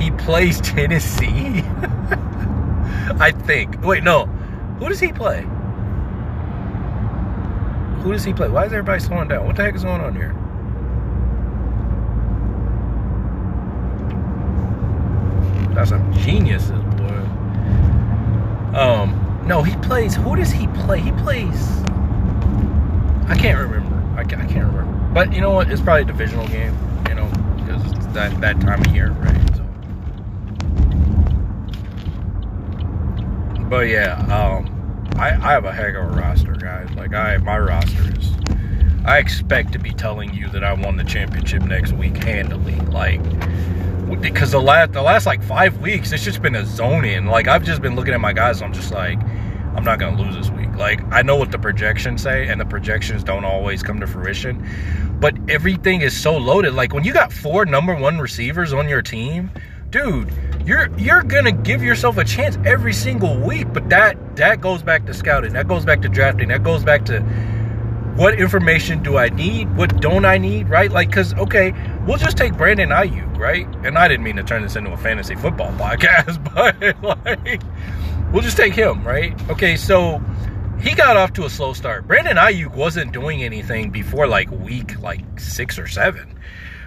he 0.00 0.10
plays 0.12 0.60
Tennessee. 0.62 1.26
I 3.20 3.34
think. 3.44 3.82
Wait, 3.82 4.02
no. 4.02 4.24
Who 4.78 4.88
does 4.88 4.98
he 4.98 5.12
play? 5.12 5.42
Who 8.00 8.12
does 8.12 8.24
he 8.24 8.32
play? 8.32 8.48
Why 8.48 8.64
is 8.64 8.72
everybody 8.72 8.98
slowing 9.00 9.28
down? 9.28 9.46
What 9.46 9.56
the 9.56 9.62
heck 9.62 9.74
is 9.74 9.84
going 9.84 10.00
on 10.00 10.16
here? 10.16 10.32
That's 15.74 15.90
some 15.90 16.10
geniuses, 16.14 16.70
boy. 16.70 17.18
Um, 18.74 19.44
no, 19.46 19.62
he 19.62 19.76
plays. 19.86 20.14
Who 20.14 20.34
does 20.34 20.50
he 20.50 20.66
play? 20.68 20.98
He 20.98 21.12
plays. 21.12 21.82
I 23.28 23.36
can't 23.38 23.58
remember. 23.58 23.91
I 24.16 24.24
can't, 24.24 24.42
I 24.42 24.46
can't 24.46 24.66
remember. 24.66 24.84
But 25.14 25.32
you 25.32 25.40
know 25.40 25.50
what? 25.50 25.70
It's 25.70 25.80
probably 25.80 26.02
a 26.02 26.04
divisional 26.04 26.46
game. 26.48 26.76
You 27.08 27.14
know, 27.14 27.26
because 27.56 27.92
it's 27.92 28.06
that 28.08 28.40
that 28.40 28.60
time 28.60 28.80
of 28.80 28.94
year, 28.94 29.10
right? 29.12 29.56
So. 29.56 29.64
But 33.68 33.88
yeah, 33.88 34.18
um, 34.34 35.10
I 35.16 35.30
I 35.30 35.52
have 35.52 35.64
a 35.64 35.72
heck 35.72 35.94
of 35.94 36.04
a 36.04 36.20
roster, 36.20 36.52
guys. 36.52 36.90
Like 36.94 37.14
I 37.14 37.36
my 37.38 37.58
roster 37.58 38.02
is. 38.18 38.32
I 39.04 39.18
expect 39.18 39.72
to 39.72 39.80
be 39.80 39.90
telling 39.90 40.32
you 40.32 40.48
that 40.50 40.62
I 40.62 40.72
won 40.74 40.96
the 40.96 41.04
championship 41.04 41.62
next 41.62 41.92
week 41.92 42.16
handily. 42.18 42.76
Like 42.76 43.20
because 44.20 44.52
the 44.52 44.60
last 44.60 44.92
the 44.92 45.02
last 45.02 45.26
like 45.26 45.42
five 45.42 45.78
weeks, 45.78 46.12
it's 46.12 46.24
just 46.24 46.42
been 46.42 46.54
a 46.54 46.64
zone 46.64 47.04
in. 47.04 47.26
Like 47.26 47.48
I've 47.48 47.64
just 47.64 47.82
been 47.82 47.96
looking 47.96 48.14
at 48.14 48.20
my 48.20 48.32
guys, 48.32 48.62
I'm 48.62 48.72
just 48.72 48.92
like, 48.92 49.18
I'm 49.74 49.84
not 49.84 49.98
gonna 49.98 50.20
lose 50.20 50.34
this 50.34 50.50
week. 50.50 50.74
Like 50.76 51.02
I 51.12 51.22
know 51.22 51.36
what 51.36 51.50
the 51.50 51.58
projections 51.58 52.22
say, 52.22 52.48
and 52.48 52.60
the 52.60 52.64
projections 52.64 53.24
don't 53.24 53.44
always 53.44 53.82
come 53.82 54.00
to 54.00 54.06
fruition. 54.06 54.66
But 55.20 55.34
everything 55.48 56.00
is 56.02 56.18
so 56.18 56.36
loaded. 56.36 56.74
Like 56.74 56.92
when 56.92 57.04
you 57.04 57.12
got 57.12 57.32
four 57.32 57.64
number 57.64 57.94
one 57.94 58.18
receivers 58.18 58.72
on 58.72 58.88
your 58.88 59.02
team, 59.02 59.50
dude, 59.90 60.32
you're 60.64 60.88
you're 60.98 61.22
gonna 61.22 61.52
give 61.52 61.82
yourself 61.82 62.18
a 62.18 62.24
chance 62.24 62.58
every 62.64 62.92
single 62.92 63.38
week. 63.38 63.72
But 63.72 63.88
that 63.90 64.36
that 64.36 64.60
goes 64.60 64.82
back 64.82 65.06
to 65.06 65.14
scouting, 65.14 65.52
that 65.54 65.68
goes 65.68 65.84
back 65.84 66.02
to 66.02 66.08
drafting, 66.08 66.48
that 66.48 66.62
goes 66.62 66.84
back 66.84 67.04
to 67.06 67.20
what 68.16 68.38
information 68.38 69.02
do 69.02 69.16
I 69.16 69.30
need? 69.30 69.74
What 69.76 70.00
don't 70.00 70.24
I 70.24 70.36
need? 70.38 70.68
Right? 70.68 70.90
Like, 70.90 71.08
because, 71.08 71.32
okay, 71.34 71.72
we'll 72.06 72.18
just 72.18 72.36
take 72.36 72.56
Brandon 72.56 72.90
Aiyuk, 72.90 73.38
right? 73.38 73.66
And 73.84 73.96
I 73.96 74.06
didn't 74.08 74.24
mean 74.24 74.36
to 74.36 74.42
turn 74.42 74.62
this 74.62 74.76
into 74.76 74.92
a 74.92 74.96
fantasy 74.96 75.34
football 75.34 75.72
podcast, 75.78 76.42
but 76.54 77.02
like, 77.02 77.62
we'll 78.32 78.42
just 78.42 78.56
take 78.56 78.74
him, 78.74 79.06
right? 79.06 79.34
Okay, 79.50 79.76
so 79.76 80.20
he 80.80 80.94
got 80.94 81.16
off 81.16 81.32
to 81.34 81.44
a 81.44 81.50
slow 81.50 81.72
start. 81.72 82.06
Brandon 82.06 82.36
Aiyuk 82.36 82.74
wasn't 82.74 83.12
doing 83.12 83.44
anything 83.44 83.90
before 83.90 84.26
like 84.26 84.50
week 84.50 84.98
like 85.00 85.38
six 85.38 85.78
or 85.78 85.86
seven, 85.86 86.38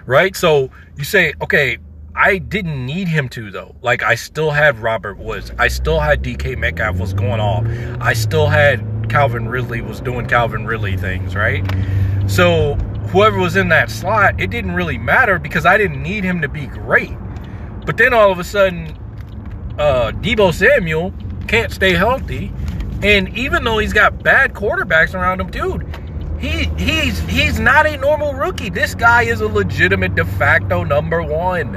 right? 0.05 0.35
So 0.35 0.69
you 0.97 1.03
say, 1.03 1.33
okay, 1.41 1.77
I 2.15 2.37
didn't 2.37 2.85
need 2.85 3.07
him 3.07 3.29
to 3.29 3.51
though. 3.51 3.75
Like 3.81 4.03
I 4.03 4.15
still 4.15 4.51
had 4.51 4.79
Robert 4.79 5.17
Woods. 5.17 5.51
I 5.57 5.67
still 5.67 5.99
had 5.99 6.23
DK 6.23 6.57
Metcalf 6.57 6.97
was 6.97 7.13
going 7.13 7.39
off. 7.39 7.65
I 8.01 8.13
still 8.13 8.47
had 8.47 9.09
Calvin 9.09 9.47
Ridley 9.47 9.81
was 9.81 10.01
doing 10.01 10.27
Calvin 10.27 10.65
Ridley 10.65 10.97
things, 10.97 11.35
right? 11.35 11.63
So 12.27 12.75
whoever 13.11 13.37
was 13.37 13.55
in 13.55 13.69
that 13.69 13.89
slot, 13.89 14.39
it 14.41 14.49
didn't 14.49 14.73
really 14.73 14.97
matter 14.97 15.39
because 15.39 15.65
I 15.65 15.77
didn't 15.77 16.01
need 16.01 16.23
him 16.23 16.41
to 16.41 16.47
be 16.47 16.67
great. 16.67 17.15
But 17.85 17.97
then 17.97 18.13
all 18.13 18.31
of 18.31 18.39
a 18.39 18.43
sudden, 18.43 18.87
uh, 19.77 20.11
Deebo 20.15 20.53
Samuel 20.53 21.13
can't 21.47 21.71
stay 21.71 21.93
healthy, 21.93 22.51
and 23.01 23.35
even 23.37 23.63
though 23.63 23.77
he's 23.77 23.93
got 23.93 24.23
bad 24.23 24.53
quarterbacks 24.53 25.13
around 25.13 25.41
him, 25.41 25.51
dude, 25.51 25.85
he 26.39 26.65
he's 26.77 27.19
he's 27.21 27.59
not 27.59 27.85
a 27.85 27.97
normal 27.97 28.33
rookie. 28.33 28.69
This 28.69 28.95
guy 28.95 29.23
is 29.23 29.41
a 29.41 29.47
legitimate 29.47 30.15
de 30.15 30.25
facto 30.25 30.83
number 30.83 31.21
one, 31.21 31.73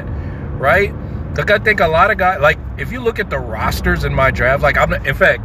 right? 0.59 0.93
Like 1.37 1.51
I 1.51 1.59
think 1.59 1.81
a 1.81 1.87
lot 1.87 2.11
of 2.11 2.19
guys, 2.19 2.41
like 2.41 2.59
if 2.79 2.91
you 2.91 3.01
look 3.01 3.19
at 3.19 3.31
the 3.31 3.39
rosters 3.39 4.05
in 4.05 4.15
my 4.15 4.31
draft, 4.31 4.63
like 4.63 4.77
I'm 4.77 4.93
in 4.93 5.15
fact, 5.15 5.43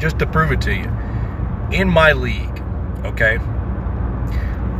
just 0.00 0.18
to 0.18 0.26
prove 0.26 0.52
it 0.52 0.60
to 0.62 0.74
you, 0.74 0.90
in 1.70 1.88
my 1.88 2.12
league, 2.12 2.62
okay, 3.04 3.38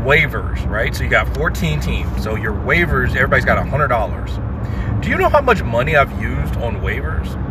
waivers, 0.03 0.67
right? 0.69 0.95
So 0.95 1.05
you 1.05 1.11
got 1.11 1.33
14 1.37 1.81
teams. 1.81 2.23
So 2.23 2.35
your 2.35 2.53
waivers, 2.53 3.15
everybody's 3.15 3.45
got 3.45 3.59
a 3.59 3.63
$100. 3.63 5.03
Do 5.03 5.09
you 5.11 5.17
know 5.17 5.29
how 5.29 5.41
much 5.41 5.63
money 5.63 5.97
I've 5.97 6.11
used 6.21 6.57
on 6.57 6.77
waivers? 6.81 7.48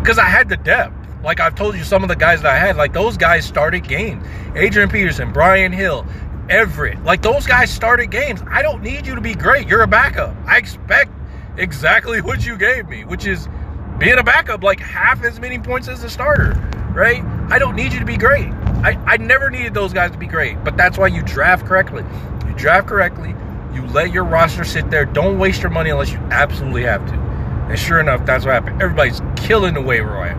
because 0.00 0.18
I 0.18 0.24
had 0.24 0.48
the 0.48 0.56
depth. 0.56 0.94
like 1.22 1.40
I've 1.40 1.54
told 1.54 1.76
you, 1.76 1.84
some 1.84 2.02
of 2.02 2.08
the 2.08 2.16
guys 2.16 2.40
that 2.42 2.54
I 2.54 2.58
had, 2.58 2.76
like 2.76 2.94
those 2.94 3.18
guys 3.18 3.44
started 3.44 3.86
games. 3.86 4.24
Adrian 4.54 4.88
Peterson, 4.88 5.32
Brian 5.32 5.72
Hill, 5.72 6.06
Everett, 6.48 7.02
like 7.04 7.20
those 7.22 7.46
guys 7.46 7.70
started 7.70 8.10
games. 8.10 8.40
I 8.50 8.62
don't 8.62 8.82
need 8.82 9.06
you 9.06 9.14
to 9.14 9.20
be 9.20 9.34
great. 9.34 9.68
You're 9.68 9.82
a 9.82 9.86
backup. 9.86 10.34
I 10.46 10.56
expect 10.56 11.10
exactly 11.56 12.20
what 12.22 12.44
you 12.44 12.56
gave 12.56 12.88
me, 12.88 13.04
which 13.04 13.26
is 13.26 13.48
being 13.98 14.18
a 14.18 14.22
backup, 14.22 14.62
like 14.62 14.80
half 14.80 15.24
as 15.24 15.40
many 15.40 15.58
points 15.58 15.88
as 15.88 16.04
a 16.04 16.10
starter, 16.10 16.52
right? 16.94 17.22
I 17.50 17.58
don't 17.58 17.76
need 17.76 17.92
you 17.92 17.98
to 17.98 18.04
be 18.04 18.16
great. 18.16 18.48
I, 18.82 18.92
I 19.06 19.16
never 19.16 19.50
needed 19.50 19.74
those 19.74 19.92
guys 19.92 20.12
to 20.12 20.18
be 20.18 20.26
great, 20.26 20.62
but 20.64 20.76
that's 20.76 20.96
why 20.96 21.08
you 21.08 21.22
draft 21.22 21.66
correctly. 21.66 22.04
You 22.46 22.54
draft 22.54 22.86
correctly, 22.86 23.34
you 23.74 23.84
let 23.88 24.12
your 24.12 24.24
roster 24.24 24.64
sit 24.64 24.90
there. 24.90 25.04
Don't 25.04 25.38
waste 25.38 25.62
your 25.62 25.70
money 25.70 25.90
unless 25.90 26.12
you 26.12 26.18
absolutely 26.30 26.84
have 26.84 27.04
to. 27.08 27.14
And 27.14 27.78
sure 27.78 28.00
enough, 28.00 28.24
that's 28.24 28.44
what 28.44 28.54
happened. 28.54 28.80
Everybody's 28.80 29.20
killing 29.36 29.74
the 29.74 29.82
waiver 29.82 30.16
wire. 30.16 30.36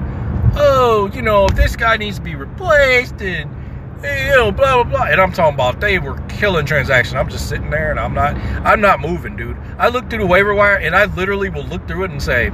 Oh, 0.55 1.11
you 1.13 1.21
know, 1.21 1.47
this 1.49 1.75
guy 1.75 1.97
needs 1.97 2.17
to 2.17 2.23
be 2.23 2.35
replaced 2.35 3.21
and 3.21 3.58
you 4.03 4.35
know, 4.35 4.51
blah 4.51 4.83
blah 4.83 4.83
blah. 4.83 5.03
And 5.05 5.19
I'm 5.19 5.31
talking 5.31 5.55
about 5.55 5.79
they 5.79 5.99
were 5.99 6.19
killing 6.27 6.65
transactions. 6.65 7.15
I'm 7.15 7.29
just 7.29 7.49
sitting 7.49 7.69
there 7.69 7.91
and 7.91 7.99
I'm 7.99 8.13
not 8.13 8.35
I'm 8.65 8.81
not 8.81 8.99
moving, 8.99 9.35
dude. 9.35 9.57
I 9.77 9.89
look 9.89 10.09
through 10.09 10.19
the 10.19 10.25
waiver 10.25 10.53
wire 10.53 10.77
and 10.77 10.95
I 10.95 11.05
literally 11.05 11.49
will 11.49 11.65
look 11.65 11.87
through 11.87 12.05
it 12.05 12.11
and 12.11 12.21
say, 12.21 12.49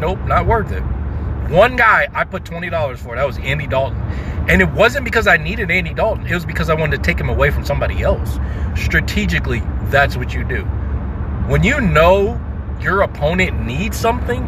Nope, 0.00 0.18
not 0.26 0.46
worth 0.46 0.72
it. 0.72 0.82
One 1.50 1.76
guy 1.76 2.08
I 2.14 2.24
put 2.24 2.44
twenty 2.44 2.70
dollars 2.70 3.00
for, 3.00 3.16
that 3.16 3.26
was 3.26 3.38
Andy 3.38 3.66
Dalton. 3.66 4.00
And 4.48 4.60
it 4.60 4.70
wasn't 4.72 5.04
because 5.04 5.26
I 5.26 5.38
needed 5.38 5.70
Andy 5.70 5.94
Dalton, 5.94 6.26
it 6.26 6.34
was 6.34 6.44
because 6.44 6.68
I 6.68 6.74
wanted 6.74 6.98
to 6.98 7.02
take 7.02 7.18
him 7.18 7.28
away 7.28 7.50
from 7.50 7.64
somebody 7.64 8.02
else. 8.02 8.38
Strategically, 8.76 9.62
that's 9.84 10.16
what 10.16 10.34
you 10.34 10.44
do. 10.44 10.64
When 11.48 11.62
you 11.62 11.80
know 11.80 12.40
your 12.80 13.02
opponent 13.02 13.64
needs 13.64 13.96
something 13.96 14.42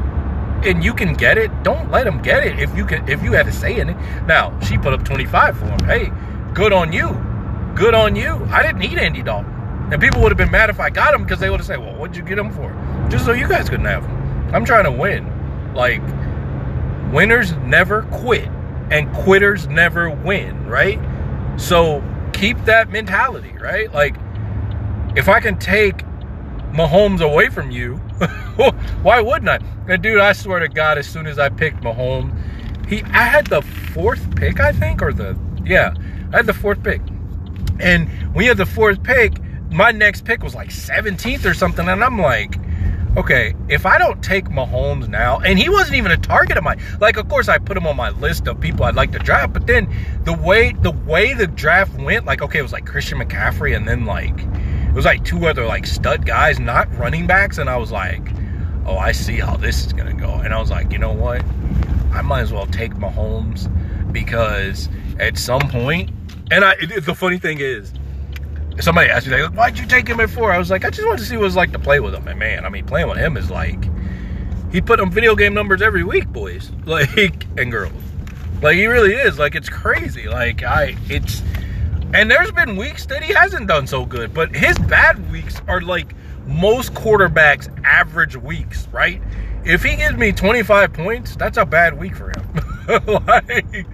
and 0.64 0.82
you 0.82 0.94
can 0.94 1.14
get 1.14 1.38
it, 1.38 1.50
don't 1.62 1.90
let 1.90 2.06
him 2.06 2.20
get 2.22 2.46
it 2.46 2.58
if 2.58 2.74
you 2.76 2.84
can 2.84 3.08
if 3.08 3.22
you 3.22 3.32
have 3.32 3.46
a 3.46 3.52
say 3.52 3.78
in 3.78 3.90
it. 3.90 3.96
Now, 4.26 4.58
she 4.60 4.78
put 4.78 4.92
up 4.92 5.04
25 5.04 5.58
for 5.58 5.66
him. 5.66 5.78
Hey, 5.80 6.12
good 6.56 6.72
on 6.72 6.90
you. 6.90 7.12
Good 7.76 7.94
on 7.94 8.16
you. 8.16 8.42
I 8.50 8.62
didn't 8.62 8.78
need 8.78 8.98
Andy 8.98 9.22
Dalton. 9.22 9.52
And 9.92 10.00
people 10.00 10.22
would 10.22 10.32
have 10.32 10.38
been 10.38 10.50
mad 10.50 10.70
if 10.70 10.80
I 10.80 10.88
got 10.88 11.14
him 11.14 11.22
because 11.22 11.38
they 11.38 11.50
would 11.50 11.60
have 11.60 11.66
said, 11.66 11.78
Well, 11.78 11.94
what'd 11.94 12.16
you 12.16 12.22
get 12.22 12.38
him 12.38 12.50
for? 12.50 12.72
Just 13.10 13.26
so 13.26 13.32
you 13.32 13.46
guys 13.46 13.68
couldn't 13.68 13.84
have 13.84 14.04
him. 14.04 14.54
I'm 14.54 14.64
trying 14.64 14.84
to 14.84 14.90
win. 14.90 15.30
Like, 15.74 16.00
winners 17.12 17.52
never 17.58 18.02
quit, 18.04 18.48
and 18.90 19.12
quitters 19.14 19.68
never 19.68 20.08
win, 20.10 20.66
right? 20.66 20.98
So 21.60 22.02
keep 22.32 22.58
that 22.64 22.88
mentality, 22.88 23.52
right? 23.60 23.92
Like, 23.92 24.16
if 25.14 25.28
I 25.28 25.40
can 25.40 25.58
take 25.58 25.98
Mahomes 26.72 27.20
away 27.20 27.50
from 27.50 27.70
you, 27.70 27.96
why 29.02 29.20
wouldn't 29.20 29.50
I? 29.50 29.60
And 29.88 30.02
dude, 30.02 30.20
I 30.20 30.32
swear 30.32 30.60
to 30.60 30.68
God, 30.68 30.96
as 30.96 31.06
soon 31.06 31.26
as 31.26 31.38
I 31.38 31.50
picked 31.50 31.82
Mahomes, 31.82 32.34
he 32.88 33.02
I 33.02 33.24
had 33.24 33.46
the 33.46 33.60
fourth 33.92 34.34
pick, 34.36 34.58
I 34.58 34.72
think, 34.72 35.02
or 35.02 35.12
the 35.12 35.38
yeah, 35.66 35.92
I 36.32 36.36
had 36.38 36.46
the 36.46 36.54
fourth 36.54 36.82
pick. 36.82 37.00
And 37.78 38.08
when 38.34 38.44
you 38.44 38.50
had 38.50 38.58
the 38.58 38.66
fourth 38.66 39.02
pick, 39.02 39.34
my 39.70 39.90
next 39.90 40.24
pick 40.24 40.42
was 40.42 40.54
like 40.54 40.70
17th 40.70 41.44
or 41.44 41.54
something, 41.54 41.88
and 41.88 42.02
I'm 42.02 42.18
like, 42.18 42.56
okay, 43.16 43.54
if 43.68 43.86
I 43.86 43.98
don't 43.98 44.22
take 44.22 44.46
Mahomes 44.46 45.08
now, 45.08 45.38
and 45.40 45.58
he 45.58 45.68
wasn't 45.68 45.96
even 45.96 46.12
a 46.12 46.16
target 46.16 46.56
of 46.56 46.64
mine. 46.64 46.80
Like, 47.00 47.16
of 47.16 47.28
course, 47.28 47.48
I 47.48 47.58
put 47.58 47.76
him 47.76 47.86
on 47.86 47.96
my 47.96 48.10
list 48.10 48.46
of 48.46 48.60
people 48.60 48.84
I'd 48.84 48.94
like 48.94 49.12
to 49.12 49.18
draft, 49.18 49.52
but 49.52 49.66
then 49.66 49.92
the 50.24 50.32
way 50.32 50.72
the 50.72 50.90
way 50.90 51.34
the 51.34 51.46
draft 51.46 51.94
went, 51.98 52.26
like, 52.26 52.42
okay, 52.42 52.58
it 52.58 52.62
was 52.62 52.72
like 52.72 52.86
Christian 52.86 53.18
McCaffrey, 53.18 53.76
and 53.76 53.88
then 53.88 54.04
like 54.04 54.38
it 54.38 54.94
was 54.94 55.04
like 55.04 55.24
two 55.24 55.46
other 55.46 55.66
like 55.66 55.86
stud 55.86 56.26
guys, 56.26 56.58
not 56.60 56.94
running 56.96 57.26
backs, 57.26 57.58
and 57.58 57.68
I 57.68 57.76
was 57.76 57.90
like, 57.90 58.22
oh, 58.86 58.96
I 58.96 59.12
see 59.12 59.38
how 59.38 59.56
this 59.56 59.84
is 59.86 59.92
gonna 59.92 60.14
go, 60.14 60.34
and 60.34 60.54
I 60.54 60.60
was 60.60 60.70
like, 60.70 60.92
you 60.92 60.98
know 60.98 61.12
what, 61.12 61.42
I 62.12 62.22
might 62.22 62.40
as 62.40 62.52
well 62.52 62.66
take 62.66 62.94
Mahomes 62.94 63.70
because 64.16 64.88
at 65.20 65.36
some 65.36 65.60
point, 65.68 66.10
and 66.50 66.64
I 66.64 66.72
it, 66.80 67.04
the 67.04 67.14
funny 67.14 67.38
thing 67.38 67.58
is 67.60 67.92
somebody 68.80 69.10
asked 69.10 69.26
me, 69.26 69.42
like, 69.42 69.52
why'd 69.52 69.78
you 69.78 69.86
take 69.86 70.08
him 70.08 70.20
at 70.20 70.30
four? 70.30 70.50
I 70.52 70.58
was 70.58 70.70
like, 70.70 70.86
I 70.86 70.90
just 70.90 71.06
wanted 71.06 71.18
to 71.18 71.26
see 71.26 71.36
what 71.36 71.42
it 71.42 71.44
was 71.44 71.56
like 71.56 71.72
to 71.72 71.78
play 71.78 72.00
with 72.00 72.14
him. 72.14 72.26
And 72.26 72.38
man, 72.38 72.64
I 72.64 72.70
mean, 72.70 72.86
playing 72.86 73.08
with 73.08 73.18
him 73.18 73.36
is 73.36 73.50
like, 73.50 73.78
he 74.72 74.80
put 74.80 75.00
on 75.00 75.10
video 75.10 75.34
game 75.36 75.52
numbers 75.52 75.82
every 75.82 76.02
week, 76.02 76.28
boys, 76.28 76.72
like, 76.86 77.46
and 77.58 77.70
girls. 77.70 77.92
Like, 78.62 78.76
he 78.76 78.86
really 78.86 79.12
is. 79.12 79.38
Like, 79.38 79.54
it's 79.54 79.68
crazy. 79.68 80.28
Like, 80.28 80.62
I, 80.62 80.96
it's, 81.10 81.42
and 82.14 82.30
there's 82.30 82.52
been 82.52 82.76
weeks 82.76 83.04
that 83.06 83.22
he 83.22 83.34
hasn't 83.34 83.68
done 83.68 83.86
so 83.86 84.06
good, 84.06 84.32
but 84.32 84.56
his 84.56 84.78
bad 84.78 85.30
weeks 85.30 85.60
are 85.68 85.82
like 85.82 86.14
most 86.46 86.94
quarterbacks' 86.94 87.68
average 87.84 88.36
weeks, 88.36 88.88
right? 88.88 89.20
If 89.64 89.82
he 89.82 89.96
gives 89.96 90.16
me 90.16 90.32
25 90.32 90.92
points, 90.94 91.36
that's 91.36 91.58
a 91.58 91.66
bad 91.66 91.98
week 91.98 92.14
for 92.14 92.30
him. 92.30 92.46
like, 93.26 93.86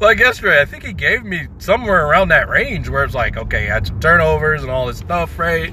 like 0.00 0.18
yesterday, 0.18 0.60
I 0.60 0.64
think 0.64 0.84
he 0.84 0.92
gave 0.92 1.24
me 1.24 1.48
somewhere 1.58 2.06
around 2.06 2.28
that 2.28 2.48
range 2.48 2.88
where 2.88 3.04
it's 3.04 3.14
like, 3.14 3.36
okay, 3.36 3.62
he 3.62 3.66
had 3.66 3.86
some 3.86 4.00
turnovers 4.00 4.62
and 4.62 4.70
all 4.70 4.86
this 4.86 4.98
stuff, 4.98 5.38
right? 5.38 5.72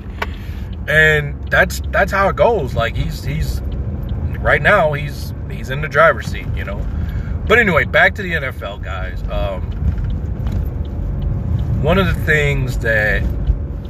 And 0.87 1.49
that's 1.49 1.81
that's 1.89 2.11
how 2.11 2.29
it 2.29 2.35
goes. 2.35 2.73
Like 2.73 2.95
he's 2.95 3.23
he's 3.23 3.61
right 4.39 4.61
now 4.61 4.93
he's 4.93 5.33
he's 5.49 5.69
in 5.69 5.81
the 5.81 5.87
driver's 5.87 6.27
seat, 6.27 6.47
you 6.55 6.63
know. 6.63 6.85
But 7.47 7.59
anyway, 7.59 7.83
back 7.85 8.15
to 8.15 8.21
the 8.21 8.31
NFL, 8.33 8.83
guys. 8.83 9.21
Um, 9.29 9.63
one 11.81 11.97
of 11.97 12.07
the 12.07 12.13
things 12.25 12.77
that 12.79 13.23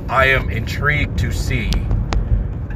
I 0.10 0.26
am 0.26 0.50
intrigued 0.50 1.20
to 1.20 1.32
see, 1.32 1.72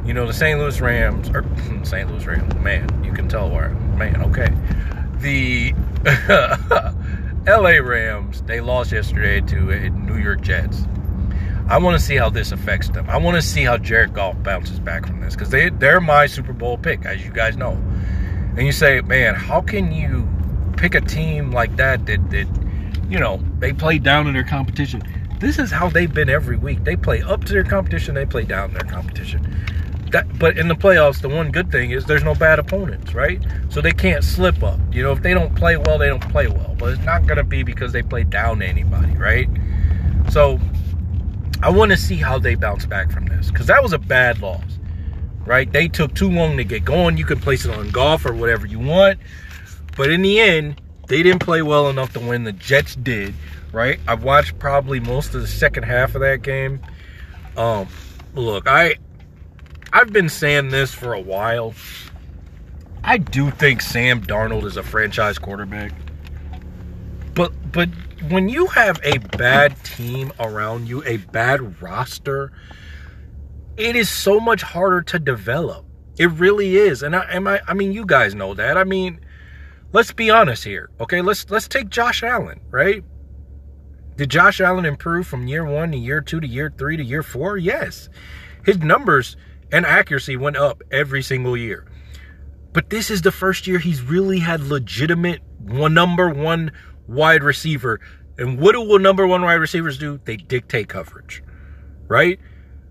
you 0.04 0.14
know, 0.14 0.26
the 0.26 0.32
St. 0.32 0.58
Louis 0.58 0.80
Rams 0.80 1.28
or 1.30 1.44
St. 1.82 2.08
Louis 2.08 2.24
Rams, 2.24 2.54
man, 2.56 3.04
you 3.04 3.12
can 3.12 3.28
tell 3.28 3.50
where, 3.50 3.70
man, 3.96 4.22
okay. 4.22 4.52
The 5.18 5.74
LA 7.46 7.78
Rams, 7.78 8.42
they 8.42 8.60
lost 8.60 8.92
yesterday 8.92 9.40
to 9.40 9.90
New 9.90 10.16
York 10.18 10.40
Jets. 10.40 10.82
I 11.68 11.78
want 11.78 11.98
to 11.98 12.04
see 12.04 12.16
how 12.16 12.30
this 12.30 12.50
affects 12.50 12.88
them. 12.88 13.08
I 13.10 13.18
want 13.18 13.36
to 13.36 13.42
see 13.42 13.62
how 13.62 13.76
Jared 13.76 14.14
Goff 14.14 14.42
bounces 14.42 14.80
back 14.80 15.06
from 15.06 15.20
this 15.20 15.34
because 15.34 15.50
they, 15.50 15.68
they're 15.68 16.00
my 16.00 16.26
Super 16.26 16.52
Bowl 16.52 16.78
pick, 16.78 17.04
as 17.04 17.24
you 17.24 17.30
guys 17.30 17.56
know. 17.56 17.72
And 18.56 18.66
you 18.66 18.72
say, 18.72 19.00
man, 19.02 19.34
how 19.34 19.60
can 19.60 19.92
you 19.92 20.28
pick 20.76 20.94
a 20.94 21.00
team 21.00 21.52
like 21.52 21.76
that 21.76 22.06
that, 22.06 22.30
that 22.30 22.46
you 23.08 23.18
know, 23.18 23.42
they 23.58 23.72
play 23.72 23.98
down 23.98 24.26
in 24.26 24.34
their 24.34 24.44
competition? 24.44 25.02
This 25.40 25.58
is 25.58 25.70
how 25.70 25.88
they've 25.88 26.12
been 26.12 26.30
every 26.30 26.56
week. 26.56 26.84
They 26.84 26.96
play 26.96 27.22
up 27.22 27.44
to 27.44 27.52
their 27.52 27.64
competition, 27.64 28.14
they 28.14 28.26
play 28.26 28.44
down 28.44 28.70
in 28.70 28.74
their 28.74 28.90
competition. 28.90 29.54
That, 30.12 30.38
but 30.38 30.58
in 30.58 30.68
the 30.68 30.74
playoffs, 30.74 31.20
the 31.20 31.28
one 31.28 31.50
good 31.50 31.70
thing 31.70 31.90
is 31.90 32.06
there's 32.06 32.24
no 32.24 32.34
bad 32.34 32.58
opponents, 32.58 33.14
right? 33.14 33.40
So 33.68 33.80
they 33.80 33.92
can't 33.92 34.24
slip 34.24 34.62
up. 34.62 34.80
You 34.92 35.02
know, 35.02 35.12
if 35.12 35.22
they 35.22 35.34
don't 35.34 35.54
play 35.54 35.76
well, 35.76 35.98
they 35.98 36.08
don't 36.08 36.26
play 36.30 36.48
well. 36.48 36.74
But 36.78 36.94
it's 36.94 37.04
not 37.04 37.26
going 37.26 37.36
to 37.36 37.44
be 37.44 37.62
because 37.62 37.92
they 37.92 38.02
play 38.02 38.24
down 38.24 38.60
to 38.60 38.66
anybody, 38.66 39.12
right? 39.12 39.48
So 40.30 40.58
I 41.62 41.70
want 41.70 41.90
to 41.90 41.96
see 41.96 42.16
how 42.16 42.38
they 42.38 42.54
bounce 42.54 42.86
back 42.86 43.10
from 43.10 43.26
this 43.26 43.50
because 43.50 43.66
that 43.66 43.82
was 43.82 43.92
a 43.92 43.98
bad 43.98 44.40
loss, 44.40 44.78
right? 45.44 45.70
They 45.70 45.88
took 45.88 46.14
too 46.14 46.30
long 46.30 46.56
to 46.56 46.64
get 46.64 46.84
going. 46.84 47.16
You 47.16 47.24
can 47.24 47.40
place 47.40 47.64
it 47.64 47.74
on 47.74 47.90
Goff 47.90 48.24
or 48.24 48.32
whatever 48.32 48.66
you 48.66 48.78
want. 48.78 49.18
But 49.96 50.10
in 50.10 50.22
the 50.22 50.40
end, 50.40 50.80
they 51.08 51.22
didn't 51.22 51.40
play 51.40 51.62
well 51.62 51.88
enough 51.88 52.12
to 52.12 52.20
win. 52.20 52.44
The 52.44 52.52
Jets 52.52 52.94
did, 52.94 53.34
right? 53.72 53.98
I've 54.06 54.22
watched 54.22 54.58
probably 54.58 55.00
most 55.00 55.34
of 55.34 55.40
the 55.40 55.48
second 55.48 55.82
half 55.82 56.14
of 56.14 56.20
that 56.20 56.42
game. 56.42 56.80
Um, 57.56 57.88
look, 58.34 58.68
I 58.68 58.96
I've 59.98 60.12
been 60.12 60.28
saying 60.28 60.68
this 60.68 60.94
for 60.94 61.12
a 61.12 61.20
while. 61.20 61.74
I 63.02 63.18
do 63.18 63.50
think 63.50 63.82
Sam 63.82 64.22
Darnold 64.22 64.62
is 64.62 64.76
a 64.76 64.82
franchise 64.84 65.38
quarterback. 65.38 65.90
But 67.34 67.50
but 67.72 67.88
when 68.28 68.48
you 68.48 68.66
have 68.68 69.00
a 69.02 69.18
bad 69.18 69.74
team 69.82 70.32
around 70.38 70.88
you, 70.88 71.02
a 71.02 71.16
bad 71.16 71.82
roster, 71.82 72.52
it 73.76 73.96
is 73.96 74.08
so 74.08 74.38
much 74.38 74.62
harder 74.62 75.02
to 75.02 75.18
develop. 75.18 75.84
It 76.16 76.30
really 76.30 76.76
is. 76.76 77.02
And 77.02 77.16
I 77.16 77.28
am 77.32 77.48
I 77.48 77.60
I 77.66 77.74
mean 77.74 77.90
you 77.90 78.06
guys 78.06 78.36
know 78.36 78.54
that. 78.54 78.78
I 78.78 78.84
mean, 78.84 79.18
let's 79.92 80.12
be 80.12 80.30
honest 80.30 80.62
here. 80.62 80.90
Okay, 81.00 81.22
let's 81.22 81.50
let's 81.50 81.66
take 81.66 81.88
Josh 81.88 82.22
Allen, 82.22 82.60
right? 82.70 83.02
Did 84.14 84.30
Josh 84.30 84.60
Allen 84.60 84.84
improve 84.84 85.26
from 85.26 85.48
year 85.48 85.64
1 85.64 85.90
to 85.90 85.98
year 85.98 86.20
2 86.20 86.38
to 86.38 86.46
year 86.46 86.72
3 86.78 86.98
to 86.98 87.02
year 87.02 87.24
4? 87.24 87.56
Yes. 87.56 88.08
His 88.64 88.78
numbers 88.78 89.36
and 89.72 89.86
accuracy 89.86 90.36
went 90.36 90.56
up 90.56 90.82
every 90.90 91.22
single 91.22 91.56
year. 91.56 91.86
But 92.72 92.90
this 92.90 93.10
is 93.10 93.22
the 93.22 93.32
first 93.32 93.66
year 93.66 93.78
he's 93.78 94.02
really 94.02 94.38
had 94.38 94.60
legitimate 94.62 95.40
one 95.58 95.94
number 95.94 96.28
one 96.28 96.72
wide 97.06 97.42
receiver. 97.42 98.00
And 98.36 98.58
what 98.58 98.72
do 98.72 98.98
number 98.98 99.26
one 99.26 99.42
wide 99.42 99.54
receivers 99.54 99.98
do? 99.98 100.20
They 100.24 100.36
dictate 100.36 100.88
coverage, 100.88 101.42
right? 102.06 102.38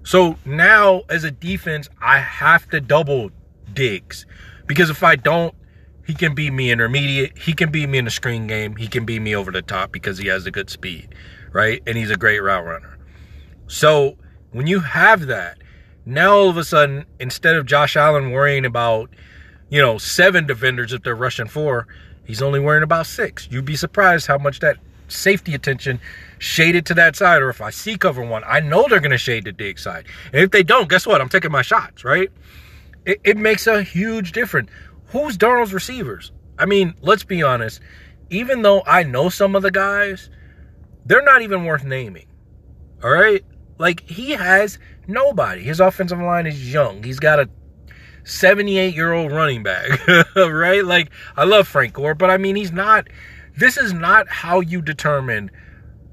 So 0.03 0.37
now 0.45 1.03
as 1.09 1.23
a 1.23 1.31
defense, 1.31 1.89
I 2.01 2.19
have 2.19 2.69
to 2.69 2.81
double 2.81 3.31
Diggs 3.73 4.25
because 4.65 4.89
if 4.89 5.03
I 5.03 5.15
don't, 5.15 5.53
he 6.05 6.13
can 6.13 6.33
beat 6.33 6.51
me 6.51 6.71
intermediate. 6.71 7.37
He 7.37 7.53
can 7.53 7.69
beat 7.69 7.89
me 7.89 7.97
in 7.97 8.05
the 8.05 8.11
screen 8.11 8.47
game. 8.47 8.75
He 8.77 8.87
can 8.87 9.05
beat 9.05 9.21
me 9.21 9.35
over 9.35 9.51
the 9.51 9.61
top 9.61 9.91
because 9.91 10.17
he 10.17 10.27
has 10.27 10.45
a 10.45 10.51
good 10.51 10.69
speed, 10.69 11.13
right? 11.51 11.83
And 11.85 11.97
he's 11.97 12.09
a 12.09 12.15
great 12.15 12.39
route 12.39 12.63
runner. 12.63 12.97
So 13.67 14.17
when 14.51 14.67
you 14.67 14.79
have 14.79 15.27
that, 15.27 15.57
now 16.08 16.36
all 16.36 16.50
of 16.50 16.58
a 16.58 16.63
sudden, 16.63 17.06
instead 17.20 17.56
of 17.56 17.65
Josh 17.65 17.96
Allen 17.96 18.32
worrying 18.32 18.65
about, 18.65 19.10
you 19.70 19.82
know, 19.82 19.98
seven 19.98 20.48
defenders 20.48 20.93
if 20.93 21.04
they're 21.04 21.15
rushing 21.15 21.48
four, 21.48 21.88
He's 22.28 22.41
only 22.41 22.60
worrying 22.60 22.84
about 22.84 23.06
six. 23.06 23.48
You'd 23.50 23.63
be 23.63 23.78
surprised 23.78 24.28
how 24.28 24.38
much 24.38 24.60
that 24.60 24.78
safety 25.08 25.54
attention 25.54 26.02
shaded 26.39 26.86
to 26.88 26.93
that 26.96 27.15
side. 27.15 27.41
Or 27.41 27.50
if 27.50 27.62
I 27.62 27.70
see 27.70 27.98
cover 27.98 28.22
one, 28.22 28.43
I 28.46 28.60
know 28.60 28.86
they're 28.88 29.00
going 29.00 29.12
to 29.12 29.17
shade 29.17 29.46
the 29.46 29.54
Diggs 29.54 29.82
side. 29.82 30.06
And 30.34 30.43
if 30.43 30.52
they 30.52 30.62
don't, 30.62 30.89
guess 30.89 31.08
what? 31.08 31.22
I'm 31.22 31.30
taking 31.30 31.54
my 31.54 31.62
shots, 31.62 32.04
right? 32.04 32.30
It, 33.06 33.22
it 33.24 33.38
makes 33.38 33.65
a 33.65 33.82
huge 33.82 34.34
difference. 34.34 34.70
Who's 35.08 35.38
Darnold's 35.38 35.74
receivers? 35.74 36.34
I 36.60 36.65
mean, 36.65 36.96
let's 37.02 37.24
be 37.24 37.41
honest. 37.41 37.80
Even 38.30 38.62
though 38.62 38.84
I 38.86 39.04
know 39.04 39.30
some 39.30 39.56
of 39.56 39.63
the 39.63 39.72
guys, 39.72 40.30
they're 41.06 41.24
not 41.24 41.43
even 41.43 41.63
worth 41.63 41.86
naming. 41.86 42.28
All 43.02 43.12
right? 43.12 43.46
Like, 43.78 44.02
he 44.02 44.32
has 44.32 44.80
nobody. 45.08 45.63
His 45.63 45.80
offensive 45.80 46.20
line 46.20 46.48
is 46.48 46.72
young. 46.72 47.04
He's 47.04 47.20
got 47.20 47.39
a 47.39 47.50
78 48.24 48.93
year 48.93 49.13
old 49.13 49.32
running 49.32 49.63
back, 49.63 49.88
right? 50.36 50.84
Like, 50.84 51.10
I 51.36 51.46
love 51.46 51.67
Frank 51.67 51.93
Gore, 51.93 52.15
but 52.15 52.30
I 52.30 52.38
mean, 52.38 52.56
he's 52.56 52.72
not, 52.72 53.08
this 53.56 53.78
is 53.78 53.93
not 53.93 54.28
how 54.28 54.60
you 54.60 54.82
determine 54.82 55.52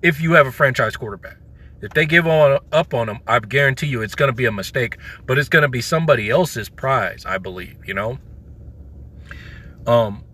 if 0.03 0.21
you 0.21 0.33
have 0.33 0.47
a 0.47 0.53
franchise 0.53 0.97
quarterback. 0.97 1.39
If 1.83 1.93
they 1.93 2.07
give 2.07 2.27
on 2.27 2.61
up 2.73 2.95
on 2.95 3.09
him, 3.09 3.19
I 3.27 3.41
guarantee 3.41 3.89
you 3.89 4.01
it's 4.01 4.15
going 4.15 4.31
to 4.31 4.35
be 4.35 4.47
a 4.47 4.53
mistake, 4.53 4.97
but 5.27 5.39
it's 5.39 5.51
going 5.51 5.63
to 5.63 5.69
be 5.69 5.83
somebody 5.83 6.31
else's 6.31 6.71
prize, 6.71 7.27
I 7.27 7.39
believe, 7.39 7.77
you 7.87 7.93
know? 7.93 8.19
Um, 9.87 10.25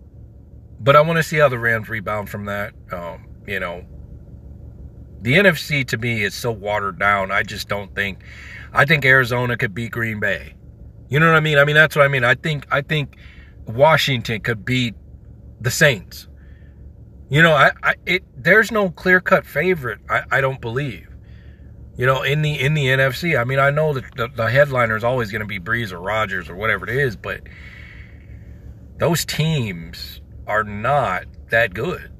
but 0.79 0.95
I 0.95 1.01
want 1.01 1.17
to 1.17 1.23
see 1.23 1.37
how 1.37 1.49
the 1.49 1.59
Rams 1.59 1.89
rebound 1.89 2.29
from 2.29 2.45
that. 2.45 2.73
Um, 2.91 3.27
you 3.45 3.59
know, 3.59 3.85
the 5.21 5.33
NFC 5.33 5.85
to 5.87 5.97
me 5.97 6.23
is 6.23 6.33
so 6.33 6.51
watered 6.51 6.99
down. 6.99 7.31
I 7.31 7.43
just 7.43 7.67
don't 7.67 7.93
think. 7.93 8.19
I 8.73 8.85
think 8.85 9.05
Arizona 9.05 9.57
could 9.57 9.73
beat 9.73 9.91
Green 9.91 10.19
Bay. 10.19 10.55
You 11.09 11.19
know 11.19 11.27
what 11.27 11.35
I 11.35 11.41
mean? 11.41 11.57
I 11.57 11.65
mean 11.65 11.75
that's 11.75 11.95
what 11.95 12.05
I 12.05 12.07
mean. 12.07 12.23
I 12.23 12.35
think 12.35 12.65
I 12.71 12.81
think 12.81 13.17
Washington 13.65 14.41
could 14.41 14.63
beat 14.65 14.95
the 15.59 15.71
Saints. 15.71 16.27
You 17.29 17.41
know, 17.41 17.53
I, 17.53 17.71
I 17.83 17.95
it 18.05 18.23
there's 18.35 18.71
no 18.71 18.89
clear 18.89 19.19
cut 19.21 19.45
favorite. 19.45 19.99
I, 20.09 20.23
I 20.31 20.41
don't 20.41 20.61
believe. 20.61 21.07
You 21.97 22.05
know, 22.05 22.23
in 22.23 22.41
the 22.41 22.59
in 22.59 22.73
the 22.73 22.87
NFC, 22.87 23.39
I 23.39 23.43
mean, 23.43 23.59
I 23.59 23.69
know 23.69 23.93
that 23.93 24.15
the, 24.15 24.29
the 24.29 24.49
headliner 24.49 24.95
is 24.95 25.03
always 25.03 25.31
going 25.31 25.41
to 25.41 25.45
be 25.45 25.59
Brees 25.59 25.91
or 25.91 25.99
Rodgers 25.99 26.49
or 26.49 26.55
whatever 26.55 26.87
it 26.87 26.95
is, 26.95 27.15
but 27.15 27.41
those 28.97 29.25
teams 29.25 30.21
are 30.47 30.63
not 30.63 31.25
that 31.49 31.73
good. 31.73 32.11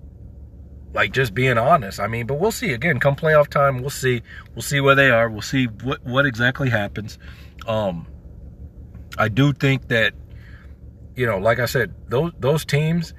Like 0.94 1.14
just 1.14 1.34
being 1.34 1.58
honest. 1.58 2.00
I 2.00 2.08
mean, 2.08 2.28
but 2.28 2.36
we'll 2.36 2.52
see. 2.52 2.74
Again, 2.74 3.00
come 3.00 3.16
playoff 3.16 3.48
time, 3.48 3.80
we'll 3.80 3.90
see. 3.90 4.22
We'll 4.56 4.62
see 4.62 4.82
where 4.82 4.96
they 4.96 5.10
are. 5.10 5.30
We'll 5.30 5.42
see 5.42 5.66
what 5.66 6.04
what 6.04 6.26
exactly 6.26 6.70
happens. 6.70 7.18
Um, 7.66 8.08
I 9.18 9.30
do 9.30 9.54
think 9.54 9.88
that, 9.88 10.14
you 11.16 11.26
know, 11.26 11.38
like 11.38 11.60
I 11.60 11.66
said, 11.66 11.94
those 12.10 12.34
those 12.40 12.66
teams, 12.66 13.14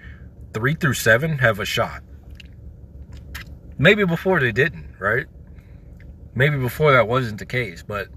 three 0.52 0.74
through 0.74 0.94
seven, 0.94 1.38
have 1.38 1.60
a 1.60 1.64
shot. 1.64 2.02
Maybe 3.78 4.04
before 4.04 4.38
they 4.38 4.52
didn't, 4.52 4.94
right? 4.98 5.26
Maybe 6.34 6.58
before 6.58 6.92
that 6.92 7.08
wasn't 7.08 7.38
the 7.38 7.46
case, 7.46 7.82
but 7.82 8.08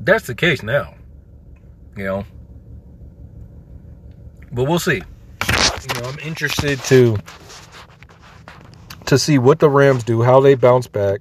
that's 0.00 0.26
the 0.26 0.34
case 0.34 0.62
now. 0.62 0.94
You 1.96 2.04
know. 2.04 2.26
But 4.50 4.64
we'll 4.64 4.78
see. 4.78 5.02
You 5.02 6.00
know, 6.00 6.08
I'm 6.08 6.18
interested 6.18 6.78
to 6.84 7.16
to 9.08 9.18
see 9.18 9.38
what 9.38 9.58
the 9.58 9.68
Rams 9.68 10.04
do, 10.04 10.22
how 10.22 10.40
they 10.40 10.54
bounce 10.54 10.86
back. 10.86 11.20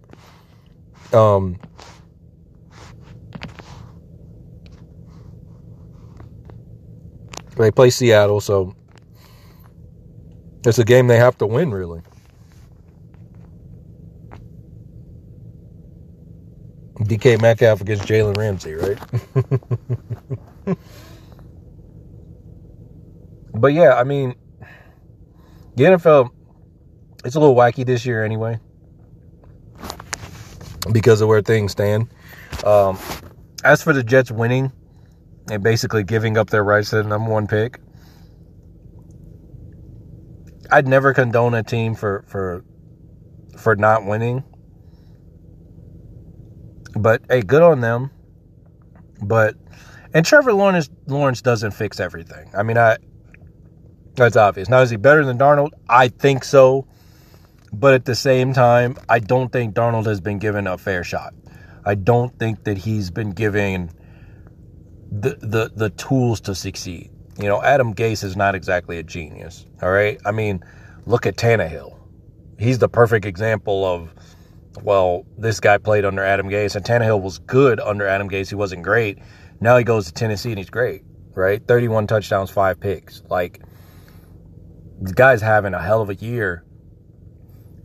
Um 1.13 1.57
They 7.57 7.71
play 7.71 7.89
Seattle, 7.89 8.39
so 8.39 8.75
it's 10.63 10.77
a 10.77 10.83
game 10.83 11.07
they 11.07 11.17
have 11.17 11.37
to 11.39 11.47
win, 11.47 11.71
really. 11.71 12.01
DK 16.99 17.41
Metcalf 17.41 17.81
against 17.81 18.03
Jalen 18.03 18.37
Ramsey, 18.37 18.73
right? 18.75 18.99
but 23.53 23.73
yeah, 23.73 23.95
I 23.95 24.03
mean, 24.03 24.35
the 25.75 25.85
NFL, 25.85 26.29
it's 27.25 27.35
a 27.35 27.39
little 27.39 27.55
wacky 27.55 27.85
this 27.85 28.05
year 28.05 28.23
anyway, 28.23 28.59
because 30.91 31.21
of 31.21 31.27
where 31.27 31.41
things 31.41 31.71
stand. 31.71 32.07
Um, 32.63 32.97
as 33.63 33.81
for 33.81 33.93
the 33.93 34.03
Jets 34.03 34.31
winning, 34.31 34.71
and 35.49 35.63
basically 35.63 36.03
giving 36.03 36.37
up 36.37 36.49
their 36.49 36.63
rights 36.63 36.89
to 36.91 36.97
the 36.97 37.03
number 37.03 37.31
one 37.31 37.47
pick. 37.47 37.79
I'd 40.69 40.87
never 40.87 41.13
condone 41.13 41.53
a 41.53 41.63
team 41.63 41.95
for 41.95 42.25
for 42.27 42.63
for 43.57 43.75
not 43.75 44.05
winning. 44.05 44.43
But 46.95 47.21
hey, 47.29 47.41
good 47.41 47.61
on 47.61 47.79
them. 47.79 48.11
But 49.21 49.55
and 50.13 50.25
Trevor 50.25 50.53
Lawrence 50.53 50.89
Lawrence 51.07 51.41
doesn't 51.41 51.71
fix 51.71 51.99
everything. 51.99 52.51
I 52.57 52.63
mean, 52.63 52.77
I 52.77 52.97
that's 54.15 54.35
obvious. 54.35 54.67
Now 54.67 54.81
is 54.81 54.89
he 54.89 54.97
better 54.97 55.23
than 55.23 55.37
Darnold? 55.37 55.69
I 55.87 56.09
think 56.09 56.43
so. 56.43 56.87
But 57.73 57.93
at 57.93 58.05
the 58.05 58.15
same 58.15 58.53
time, 58.53 58.97
I 59.09 59.19
don't 59.19 59.51
think 59.51 59.75
Darnold 59.75 60.05
has 60.05 60.21
been 60.21 60.39
given 60.39 60.67
a 60.67 60.77
fair 60.77 61.03
shot. 61.03 61.33
I 61.85 61.95
don't 61.95 62.37
think 62.39 62.63
that 62.63 62.77
he's 62.77 63.11
been 63.11 63.31
given 63.31 63.91
the, 65.11 65.37
the, 65.41 65.71
the 65.73 65.89
tools 65.91 66.41
to 66.41 66.55
succeed. 66.55 67.11
You 67.37 67.45
know, 67.45 67.61
Adam 67.61 67.93
Gase 67.93 68.23
is 68.23 68.35
not 68.35 68.55
exactly 68.55 68.97
a 68.97 69.03
genius. 69.03 69.65
All 69.81 69.91
right. 69.91 70.19
I 70.25 70.31
mean, 70.31 70.63
look 71.05 71.25
at 71.25 71.35
Tannehill. 71.35 71.97
He's 72.57 72.79
the 72.79 72.89
perfect 72.89 73.25
example 73.25 73.85
of, 73.85 74.13
well, 74.81 75.25
this 75.37 75.59
guy 75.59 75.77
played 75.77 76.03
under 76.03 76.23
Adam 76.23 76.49
Gase, 76.49 76.75
and 76.75 76.83
Tannehill 76.83 77.21
was 77.21 77.37
good 77.39 77.79
under 77.79 78.07
Adam 78.07 78.29
Gase. 78.29 78.49
He 78.49 78.55
wasn't 78.55 78.83
great. 78.83 79.19
Now 79.59 79.77
he 79.77 79.83
goes 79.83 80.07
to 80.07 80.13
Tennessee 80.13 80.49
and 80.49 80.57
he's 80.57 80.69
great, 80.69 81.03
right? 81.35 81.65
31 81.67 82.07
touchdowns, 82.07 82.49
five 82.49 82.79
picks. 82.79 83.21
Like, 83.29 83.61
the 85.01 85.13
guy's 85.13 85.41
having 85.41 85.73
a 85.73 85.81
hell 85.81 86.01
of 86.01 86.09
a 86.09 86.15
year. 86.15 86.63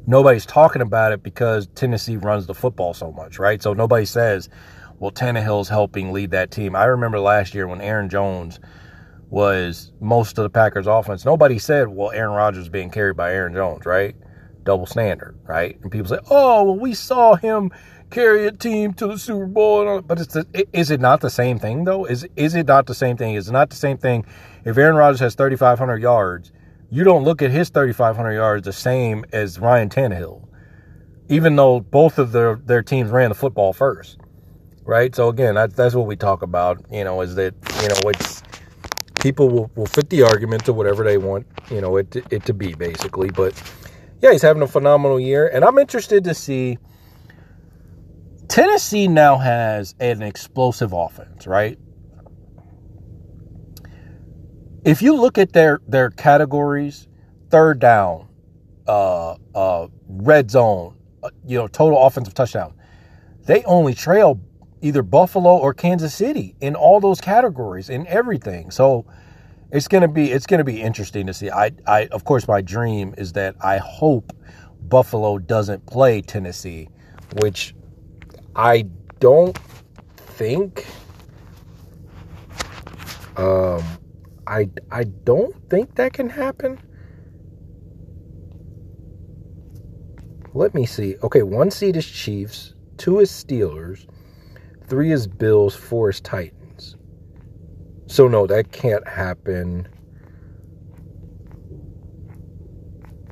Nobody's 0.06 0.46
talking 0.46 0.82
about 0.82 1.12
it 1.12 1.22
because 1.22 1.68
Tennessee 1.74 2.16
runs 2.16 2.46
the 2.46 2.54
football 2.54 2.92
so 2.94 3.12
much, 3.12 3.38
right? 3.38 3.62
So 3.62 3.72
nobody 3.72 4.04
says, 4.04 4.48
well, 4.98 5.12
Tannehill's 5.12 5.68
helping 5.68 6.12
lead 6.12 6.32
that 6.32 6.50
team. 6.50 6.74
I 6.74 6.84
remember 6.84 7.20
last 7.20 7.54
year 7.54 7.66
when 7.66 7.80
Aaron 7.80 8.08
Jones 8.08 8.58
was 9.30 9.92
most 10.00 10.38
of 10.38 10.42
the 10.42 10.50
Packers' 10.50 10.86
offense. 10.86 11.24
Nobody 11.24 11.58
said, 11.58 11.88
well, 11.88 12.10
Aaron 12.10 12.32
Rodgers 12.32 12.68
being 12.68 12.90
carried 12.90 13.16
by 13.16 13.32
Aaron 13.32 13.54
Jones, 13.54 13.86
right? 13.86 14.14
Double 14.62 14.86
standard, 14.86 15.38
right? 15.44 15.78
And 15.82 15.90
people 15.90 16.08
say, 16.08 16.18
oh, 16.30 16.64
well, 16.64 16.78
we 16.78 16.94
saw 16.94 17.34
him 17.36 17.70
carry 18.10 18.46
a 18.46 18.52
team 18.52 18.92
to 18.94 19.06
the 19.06 19.18
Super 19.18 19.46
Bowl. 19.46 20.02
But 20.02 20.20
it's 20.20 20.34
the, 20.34 20.66
is 20.72 20.90
it 20.90 21.00
not 21.00 21.20
the 21.20 21.30
same 21.30 21.58
thing, 21.58 21.84
though? 21.84 22.04
Is, 22.04 22.26
is 22.36 22.54
it 22.54 22.66
not 22.66 22.86
the 22.86 22.94
same 22.94 23.16
thing? 23.16 23.34
Is 23.34 23.48
it 23.48 23.52
not 23.52 23.70
the 23.70 23.76
same 23.76 23.98
thing 23.98 24.24
if 24.64 24.76
Aaron 24.76 24.96
Rodgers 24.96 25.20
has 25.20 25.34
3,500 25.34 26.02
yards? 26.02 26.52
You 26.92 27.04
don't 27.04 27.24
look 27.24 27.42
at 27.42 27.50
his 27.50 27.70
3,500 27.70 28.34
yards 28.34 28.66
the 28.66 28.74
same 28.74 29.24
as 29.32 29.58
Ryan 29.58 29.90
Tannehill, 29.90 30.46
even 31.28 31.56
though 31.56 31.80
both 31.80 32.18
of 32.18 32.32
their, 32.32 32.56
their 32.56 32.82
teams 32.82 33.10
ran 33.10 33.30
the 33.30 33.34
football 33.34 33.72
first 33.72 34.18
right? 34.84 35.14
So 35.14 35.28
again, 35.28 35.54
that's 35.54 35.74
that's 35.74 35.94
what 35.94 36.06
we 36.06 36.16
talk 36.16 36.42
about. 36.42 36.84
You 36.90 37.04
know, 37.04 37.20
is 37.20 37.34
that 37.36 37.54
you 37.82 37.88
know 37.88 38.10
it's 38.10 38.42
people 39.20 39.48
will, 39.48 39.70
will 39.74 39.86
fit 39.86 40.10
the 40.10 40.22
argument 40.22 40.64
to 40.66 40.72
whatever 40.72 41.04
they 41.04 41.18
want 41.18 41.46
you 41.70 41.80
know 41.80 41.96
it 41.96 42.16
it 42.30 42.44
to 42.46 42.54
be 42.54 42.74
basically. 42.74 43.30
But 43.30 43.60
yeah, 44.20 44.32
he's 44.32 44.42
having 44.42 44.62
a 44.62 44.68
phenomenal 44.68 45.20
year, 45.20 45.48
and 45.48 45.64
I'm 45.64 45.78
interested 45.78 46.24
to 46.24 46.34
see. 46.34 46.78
Tennessee 48.48 49.08
now 49.08 49.38
has 49.38 49.94
an 49.98 50.20
explosive 50.20 50.92
offense, 50.92 51.46
right? 51.46 51.78
If 54.84 55.00
you 55.00 55.14
look 55.14 55.38
at 55.38 55.52
their 55.52 55.80
their 55.86 56.10
categories, 56.10 57.06
third 57.50 57.78
down, 57.78 58.28
uh, 58.88 59.36
uh, 59.54 59.86
red 60.08 60.50
zone, 60.50 60.96
uh, 61.22 61.30
you 61.46 61.56
know, 61.56 61.68
total 61.68 62.04
offensive 62.04 62.34
touchdown, 62.34 62.74
they 63.46 63.62
only 63.64 63.94
trail 63.94 64.40
either 64.80 65.02
Buffalo 65.02 65.56
or 65.56 65.72
Kansas 65.72 66.12
City 66.12 66.56
in 66.60 66.74
all 66.74 66.98
those 66.98 67.20
categories 67.20 67.90
in 67.90 68.06
everything. 68.08 68.72
So 68.72 69.06
it's 69.70 69.86
gonna 69.86 70.08
be 70.08 70.32
it's 70.32 70.46
gonna 70.46 70.64
be 70.64 70.82
interesting 70.82 71.26
to 71.28 71.34
see. 71.34 71.48
I 71.48 71.70
I 71.86 72.06
of 72.06 72.24
course 72.24 72.48
my 72.48 72.60
dream 72.60 73.14
is 73.16 73.32
that 73.34 73.54
I 73.62 73.78
hope 73.78 74.32
Buffalo 74.88 75.38
doesn't 75.38 75.86
play 75.86 76.22
Tennessee, 76.22 76.88
which 77.40 77.74
I 78.56 78.86
don't 79.20 79.56
think. 80.16 80.84
Um, 83.36 83.82
I 84.46 84.68
I 84.90 85.04
don't 85.04 85.54
think 85.70 85.94
that 85.96 86.12
can 86.12 86.28
happen. 86.28 86.78
Let 90.54 90.74
me 90.74 90.84
see. 90.84 91.16
Okay, 91.22 91.42
one 91.42 91.70
seed 91.70 91.96
is 91.96 92.06
Chiefs, 92.06 92.74
two 92.98 93.20
is 93.20 93.30
Steelers, 93.30 94.06
Three 94.92 95.10
is 95.10 95.26
Bills, 95.26 95.74
four 95.74 96.10
is 96.10 96.20
Titans. 96.20 96.96
So 98.06 98.28
no, 98.28 98.46
that 98.46 98.72
can't 98.72 99.08
happen. 99.08 99.88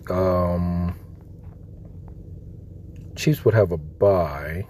Um, 0.09 0.99
Chiefs 3.15 3.45
would 3.45 3.53
have 3.53 3.73
a 3.73 3.77
bye. 3.77 4.67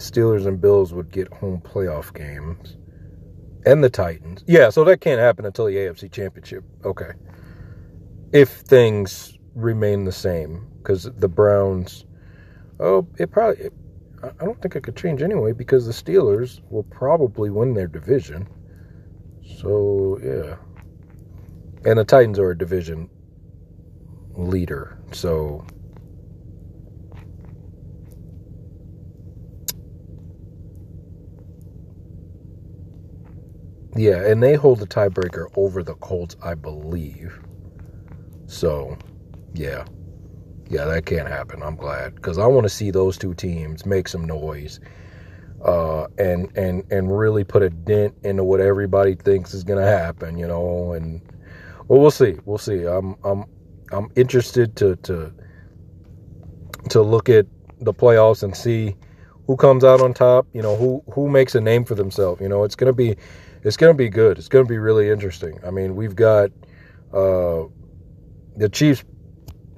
Steelers 0.00 0.46
and 0.46 0.60
Bills 0.60 0.92
would 0.92 1.10
get 1.10 1.32
home 1.32 1.60
playoff 1.60 2.14
games. 2.14 2.76
And 3.66 3.84
the 3.84 3.90
Titans. 3.90 4.42
Yeah, 4.46 4.70
so 4.70 4.84
that 4.84 5.00
can't 5.00 5.20
happen 5.20 5.44
until 5.44 5.66
the 5.66 5.76
AFC 5.76 6.10
Championship. 6.10 6.64
Okay. 6.84 7.12
If 8.32 8.48
things 8.48 9.36
remain 9.54 10.04
the 10.04 10.12
same. 10.12 10.66
Because 10.78 11.04
the 11.04 11.28
Browns. 11.28 12.06
Oh, 12.78 13.06
it 13.18 13.30
probably. 13.30 13.66
It, 13.66 13.74
I 14.22 14.44
don't 14.44 14.60
think 14.60 14.76
it 14.76 14.82
could 14.82 14.96
change 14.96 15.22
anyway 15.22 15.52
because 15.52 15.86
the 15.86 15.92
Steelers 15.92 16.60
will 16.70 16.82
probably 16.84 17.50
win 17.50 17.74
their 17.74 17.86
division. 17.86 18.46
So, 19.58 20.18
yeah. 20.22 20.56
And 21.88 21.98
the 21.98 22.04
Titans 22.04 22.38
are 22.38 22.50
a 22.50 22.58
division 22.58 23.08
leader. 24.34 24.98
So, 25.12 25.66
yeah, 34.00 34.26
and 34.26 34.42
they 34.42 34.54
hold 34.54 34.78
the 34.78 34.86
tiebreaker 34.86 35.46
over 35.56 35.82
the 35.82 35.94
Colts, 35.96 36.36
I 36.42 36.54
believe. 36.54 37.38
So, 38.46 38.96
yeah. 39.54 39.84
Yeah, 40.70 40.84
that 40.86 41.04
can't 41.04 41.28
happen. 41.28 41.62
I'm 41.62 41.76
glad 41.76 42.14
because 42.14 42.38
I 42.38 42.46
want 42.46 42.64
to 42.64 42.70
see 42.70 42.90
those 42.90 43.18
two 43.18 43.34
teams 43.34 43.84
make 43.84 44.08
some 44.08 44.24
noise 44.24 44.80
uh, 45.64 46.06
and 46.18 46.56
and 46.56 46.84
and 46.92 47.16
really 47.16 47.44
put 47.44 47.62
a 47.62 47.70
dent 47.70 48.14
into 48.22 48.44
what 48.44 48.60
everybody 48.60 49.16
thinks 49.16 49.52
is 49.52 49.64
going 49.64 49.82
to 49.84 49.90
happen, 49.90 50.38
you 50.38 50.46
know. 50.46 50.92
And 50.92 51.20
well, 51.88 52.00
we'll 52.00 52.10
see. 52.10 52.36
We'll 52.44 52.58
see. 52.58 52.84
I'm 52.86 53.16
I'm 53.24 53.44
I'm 53.92 54.10
interested 54.16 54.76
to 54.76 54.96
to 54.96 55.32
to 56.90 57.02
look 57.02 57.28
at 57.28 57.46
the 57.80 57.92
playoffs 57.92 58.42
and 58.42 58.56
see 58.56 58.96
who 59.46 59.56
comes 59.56 59.84
out 59.84 60.00
on 60.00 60.14
top. 60.14 60.46
You 60.52 60.62
know, 60.62 60.76
who 60.76 61.02
who 61.12 61.28
makes 61.28 61.54
a 61.54 61.60
name 61.60 61.84
for 61.84 61.94
themselves. 61.94 62.40
You 62.40 62.48
know, 62.48 62.64
it's 62.64 62.76
gonna 62.76 62.92
be 62.92 63.16
it's 63.62 63.76
gonna 63.76 63.94
be 63.94 64.08
good. 64.08 64.38
It's 64.38 64.48
gonna 64.48 64.64
be 64.64 64.78
really 64.78 65.10
interesting. 65.10 65.58
I 65.66 65.70
mean, 65.70 65.96
we've 65.96 66.16
got 66.16 66.50
uh, 67.12 67.64
the 68.56 68.68
Chiefs. 68.70 69.04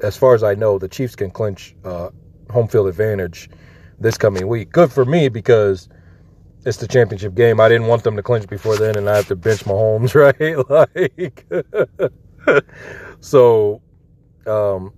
As 0.02 0.16
far 0.16 0.34
as 0.34 0.42
I 0.42 0.54
know, 0.54 0.78
the 0.78 0.88
Chiefs 0.88 1.14
can 1.14 1.30
clinch 1.30 1.76
uh, 1.84 2.10
home 2.50 2.68
field 2.68 2.88
advantage 2.88 3.48
this 4.00 4.18
coming 4.18 4.48
week. 4.48 4.72
Good 4.72 4.92
for 4.92 5.04
me 5.04 5.28
because 5.28 5.88
it's 6.64 6.76
the 6.76 6.88
championship 6.88 7.34
game. 7.34 7.60
I 7.60 7.68
didn't 7.68 7.86
want 7.86 8.04
them 8.04 8.16
to 8.16 8.22
clinch 8.22 8.48
before 8.48 8.76
then, 8.76 8.96
and 8.96 9.08
I 9.08 9.16
have 9.16 9.28
to 9.28 9.36
bench 9.36 9.64
Mahomes, 9.64 10.14
right? 10.14 10.58
like, 10.68 12.64
so, 13.20 13.82
um, 14.46 14.92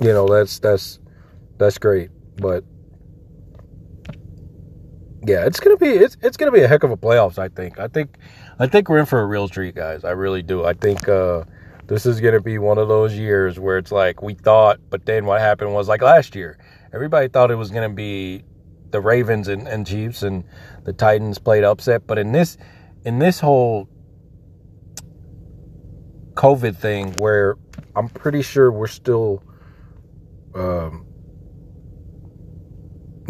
you 0.00 0.12
know, 0.12 0.26
that's 0.28 0.58
that's 0.60 1.00
that's 1.58 1.78
great, 1.78 2.10
but 2.36 2.64
yeah, 5.28 5.46
it's 5.46 5.60
gonna 5.60 5.76
be 5.76 5.88
it's 5.88 6.16
it's 6.22 6.36
gonna 6.36 6.52
be 6.52 6.62
a 6.62 6.68
heck 6.68 6.82
of 6.82 6.90
a 6.90 6.96
playoffs. 6.96 7.38
I 7.38 7.48
think. 7.48 7.78
I 7.78 7.88
think 7.88 8.16
I 8.58 8.66
think 8.66 8.88
we're 8.88 8.98
in 8.98 9.06
for 9.06 9.20
a 9.20 9.26
real 9.26 9.48
treat, 9.48 9.74
guys. 9.74 10.04
I 10.04 10.10
really 10.10 10.42
do. 10.42 10.64
I 10.64 10.72
think 10.72 11.08
uh, 11.08 11.44
this 11.86 12.06
is 12.06 12.20
gonna 12.20 12.40
be 12.40 12.58
one 12.58 12.78
of 12.78 12.88
those 12.88 13.14
years 13.14 13.60
where 13.60 13.78
it's 13.78 13.92
like 13.92 14.22
we 14.22 14.34
thought, 14.34 14.80
but 14.90 15.04
then 15.04 15.26
what 15.26 15.40
happened 15.40 15.74
was 15.74 15.88
like 15.88 16.02
last 16.02 16.34
year. 16.34 16.58
Everybody 16.94 17.28
thought 17.28 17.50
it 17.50 17.56
was 17.56 17.70
gonna 17.70 17.90
be 17.90 18.44
the 18.90 19.00
Ravens 19.00 19.48
and, 19.48 19.68
and 19.68 19.86
Chiefs 19.86 20.22
and 20.22 20.44
the 20.84 20.92
Titans 20.94 21.38
played 21.38 21.62
upset, 21.62 22.06
but 22.06 22.16
in 22.18 22.32
this 22.32 22.56
in 23.04 23.18
this 23.18 23.38
whole 23.40 23.88
COVID 26.34 26.76
thing, 26.76 27.12
where 27.14 27.56
I'm 27.96 28.08
pretty 28.08 28.42
sure 28.42 28.70
we're 28.70 28.86
still, 28.86 29.42
um, 30.54 31.04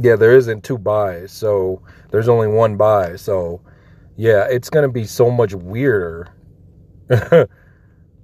yeah, 0.01 0.17
there 0.17 0.35
isn't 0.37 0.65
two 0.65 0.79
byes, 0.79 1.33
so 1.33 1.83
there's 2.11 2.29
only 2.29 2.49
one 2.49 2.77
bye. 2.77 3.17
So, 3.17 3.61
yeah, 4.17 4.47
it's 4.49 4.71
gonna 4.71 4.89
be 4.89 5.05
so 5.05 5.31
much 5.31 5.55
weirder. 5.55 6.29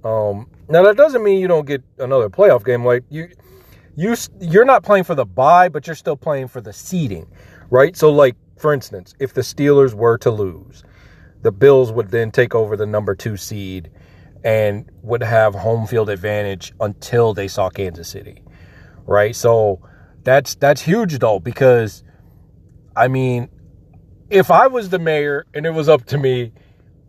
um, 0.03 0.49
now 0.69 0.83
that 0.83 0.95
doesn't 0.95 1.23
mean 1.23 1.39
you 1.39 1.47
don't 1.47 1.65
get 1.65 1.83
another 1.99 2.29
playoff 2.29 2.63
game. 2.63 2.85
Like 2.85 3.03
you, 3.09 3.29
you, 3.95 4.15
you're 4.39 4.65
not 4.65 4.83
playing 4.83 5.03
for 5.03 5.15
the 5.15 5.25
bye, 5.25 5.69
but 5.69 5.87
you're 5.87 5.95
still 5.95 6.17
playing 6.17 6.47
for 6.47 6.61
the 6.61 6.73
seeding, 6.73 7.27
right? 7.69 7.95
So, 7.95 8.11
like 8.11 8.35
for 8.57 8.73
instance, 8.73 9.13
if 9.19 9.33
the 9.33 9.41
Steelers 9.41 9.93
were 9.93 10.17
to 10.19 10.31
lose, 10.31 10.83
the 11.41 11.51
Bills 11.51 11.91
would 11.91 12.09
then 12.09 12.31
take 12.31 12.55
over 12.55 12.77
the 12.77 12.85
number 12.85 13.15
two 13.15 13.37
seed 13.37 13.91
and 14.43 14.89
would 15.01 15.23
have 15.23 15.55
home 15.55 15.87
field 15.87 16.09
advantage 16.09 16.73
until 16.79 17.33
they 17.33 17.47
saw 17.47 17.69
Kansas 17.69 18.07
City, 18.07 18.43
right? 19.05 19.35
So 19.35 19.81
that's 20.25 20.55
that's 20.55 20.81
huge 20.81 21.19
though 21.19 21.39
because 21.39 22.03
I 22.95 23.07
mean, 23.07 23.49
if 24.29 24.51
I 24.51 24.67
was 24.67 24.89
the 24.89 24.99
mayor 24.99 25.45
and 25.53 25.65
it 25.65 25.71
was 25.71 25.87
up 25.87 26.05
to 26.07 26.17
me, 26.17 26.51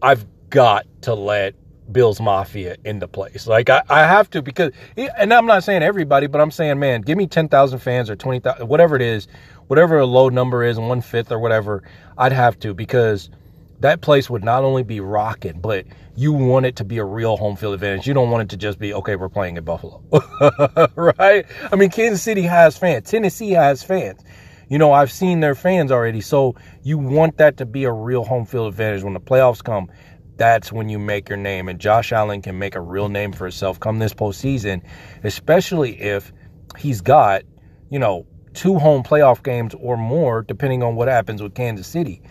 I've 0.02 0.26
got 0.50 0.86
to 1.02 1.14
let 1.14 1.54
Bills 1.92 2.20
Mafia 2.20 2.76
into 2.84 3.08
place. 3.08 3.46
Like 3.46 3.70
I, 3.70 3.82
I 3.88 4.00
have 4.00 4.28
to 4.30 4.42
because, 4.42 4.72
and 4.96 5.32
I'm 5.32 5.46
not 5.46 5.64
saying 5.64 5.82
everybody, 5.82 6.26
but 6.26 6.40
I'm 6.40 6.50
saying, 6.50 6.78
man, 6.78 7.00
give 7.00 7.16
me 7.16 7.26
ten 7.26 7.48
thousand 7.48 7.78
fans 7.80 8.10
or 8.10 8.16
twenty 8.16 8.40
thousand, 8.40 8.68
whatever 8.68 8.96
it 8.96 9.02
is, 9.02 9.28
whatever 9.68 9.98
a 9.98 10.06
low 10.06 10.28
number 10.28 10.62
is, 10.62 10.78
one 10.78 11.00
fifth 11.00 11.32
or 11.32 11.38
whatever. 11.38 11.82
I'd 12.18 12.32
have 12.32 12.58
to 12.60 12.74
because 12.74 13.30
that 13.80 14.00
place 14.00 14.30
would 14.30 14.44
not 14.44 14.64
only 14.64 14.82
be 14.82 15.00
rocking, 15.00 15.60
but 15.60 15.86
you 16.14 16.32
want 16.32 16.66
it 16.66 16.76
to 16.76 16.84
be 16.84 16.98
a 16.98 17.04
real 17.04 17.36
home 17.36 17.56
field 17.56 17.74
advantage. 17.74 18.06
You 18.06 18.14
don't 18.14 18.30
want 18.30 18.44
it 18.44 18.48
to 18.50 18.56
just 18.56 18.78
be, 18.78 18.94
okay, 18.94 19.16
we're 19.16 19.28
playing 19.28 19.56
in 19.56 19.64
Buffalo. 19.64 20.02
right? 20.94 21.44
I 21.70 21.76
mean, 21.76 21.90
Kansas 21.90 22.22
City 22.22 22.42
has 22.42 22.76
fans. 22.78 23.10
Tennessee 23.10 23.50
has 23.50 23.82
fans. 23.82 24.22
You 24.68 24.78
know, 24.78 24.92
I've 24.92 25.12
seen 25.12 25.40
their 25.40 25.54
fans 25.54 25.92
already. 25.92 26.20
So 26.20 26.56
you 26.82 26.98
want 26.98 27.36
that 27.36 27.58
to 27.58 27.66
be 27.66 27.84
a 27.84 27.92
real 27.92 28.24
home 28.24 28.46
field 28.46 28.68
advantage. 28.68 29.02
When 29.02 29.14
the 29.14 29.20
playoffs 29.20 29.62
come, 29.62 29.90
that's 30.36 30.72
when 30.72 30.88
you 30.88 30.98
make 30.98 31.28
your 31.28 31.38
name. 31.38 31.68
And 31.68 31.78
Josh 31.78 32.12
Allen 32.12 32.42
can 32.42 32.58
make 32.58 32.74
a 32.74 32.80
real 32.80 33.08
name 33.08 33.32
for 33.32 33.44
himself 33.44 33.78
come 33.78 33.98
this 33.98 34.14
postseason, 34.14 34.82
especially 35.22 36.00
if 36.00 36.32
he's 36.78 37.00
got, 37.00 37.42
you 37.90 37.98
know, 37.98 38.26
two 38.54 38.78
home 38.78 39.02
playoff 39.02 39.42
games 39.42 39.74
or 39.78 39.96
more, 39.96 40.42
depending 40.42 40.82
on 40.82 40.96
what 40.96 41.08
happens 41.08 41.42
with 41.42 41.54
Kansas 41.54 41.86
City. 41.86 42.22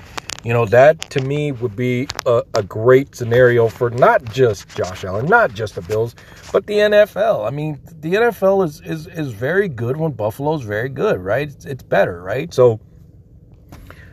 You 0.45 0.53
know, 0.53 0.67
that 0.67 1.01
to 1.09 1.21
me 1.21 1.51
would 1.53 1.75
be 1.75 2.07
a, 2.27 2.43
a, 2.53 2.61
great 2.61 3.15
scenario 3.15 3.67
for 3.67 3.89
not 3.89 4.23
just 4.25 4.67
Josh 4.77 5.03
Allen, 5.03 5.25
not 5.25 5.55
just 5.55 5.73
the 5.73 5.81
Bills, 5.81 6.13
but 6.51 6.67
the 6.67 6.75
NFL. 6.75 7.47
I 7.47 7.49
mean, 7.49 7.81
the 8.01 8.13
NFL 8.13 8.63
is 8.63 8.79
is, 8.81 9.07
is 9.07 9.31
very 9.31 9.67
good 9.67 9.97
when 9.97 10.11
Buffalo's 10.11 10.61
very 10.61 10.87
good, 10.87 11.19
right? 11.19 11.47
It's, 11.47 11.65
it's 11.65 11.81
better, 11.81 12.21
right? 12.21 12.53
So, 12.53 12.79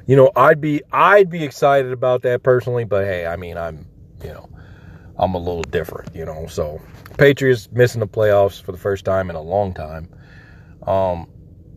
you 0.06 0.16
know, 0.16 0.32
I'd 0.34 0.58
be 0.58 0.80
I'd 0.90 1.28
be 1.28 1.44
excited 1.44 1.92
about 1.92 2.22
that 2.22 2.42
personally, 2.42 2.84
but 2.84 3.04
hey, 3.04 3.26
I 3.26 3.36
mean, 3.36 3.58
I'm, 3.58 3.86
you 4.24 4.30
know, 4.30 4.48
I'm 5.18 5.34
a 5.34 5.38
little 5.38 5.64
different, 5.64 6.16
you 6.16 6.24
know. 6.24 6.46
So, 6.46 6.80
Patriots 7.18 7.68
missing 7.72 8.00
the 8.00 8.08
playoffs 8.08 8.58
for 8.58 8.72
the 8.72 8.78
first 8.78 9.04
time 9.04 9.28
in 9.28 9.36
a 9.36 9.42
long 9.42 9.74
time. 9.74 10.08
Um, 10.86 11.28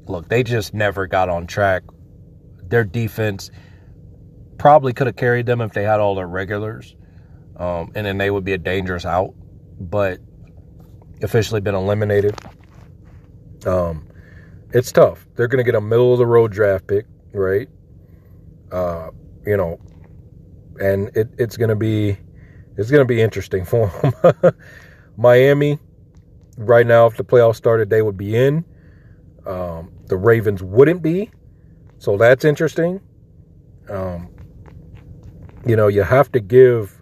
look, 0.05 0.29
they 0.29 0.43
just 0.43 0.73
never 0.73 1.07
got 1.07 1.27
on 1.27 1.45
track. 1.45 1.83
Their 2.69 2.85
defense 2.85 3.51
probably 4.65 4.93
could 4.93 5.05
have 5.05 5.15
carried 5.15 5.45
them 5.45 5.61
if 5.61 5.73
they 5.73 5.83
had 5.83 5.99
all 5.99 6.15
their 6.15 6.25
regulars, 6.25 6.95
um, 7.57 7.91
and 7.93 8.03
then 8.03 8.17
they 8.17 8.31
would 8.31 8.43
be 8.43 8.53
a 8.53 8.57
dangerous 8.57 9.05
out. 9.05 9.31
But 9.79 10.19
officially 11.21 11.61
been 11.61 11.75
eliminated. 11.75 12.35
Um, 13.67 14.07
it's 14.71 14.91
tough. 14.91 15.27
They're 15.35 15.47
going 15.47 15.63
to 15.63 15.71
get 15.71 15.75
a 15.75 15.81
middle 15.81 16.13
of 16.13 16.17
the 16.17 16.25
road 16.25 16.51
draft 16.51 16.87
pick, 16.87 17.05
right? 17.31 17.69
Uh, 18.71 19.11
you 19.45 19.55
know, 19.55 19.79
and 20.79 21.15
it, 21.15 21.29
it's 21.37 21.57
going 21.57 21.69
to 21.69 21.75
be 21.75 22.17
it's 22.75 22.89
going 22.89 23.03
to 23.03 23.05
be 23.05 23.21
interesting 23.21 23.65
for 23.65 23.93
them. 24.23 24.55
Miami, 25.15 25.77
right 26.57 26.87
now, 26.87 27.05
if 27.05 27.17
the 27.17 27.23
playoffs 27.23 27.57
started, 27.57 27.91
they 27.91 28.01
would 28.01 28.17
be 28.17 28.35
in. 28.35 28.65
Um, 29.45 29.91
the 30.07 30.17
Ravens 30.17 30.63
wouldn't 30.63 31.03
be, 31.03 31.29
so 31.99 32.17
that's 32.17 32.43
interesting. 32.43 32.99
Um, 33.91 34.34
you 35.65 35.75
know, 35.75 35.87
you 35.87 36.03
have 36.03 36.31
to 36.33 36.39
give 36.39 37.01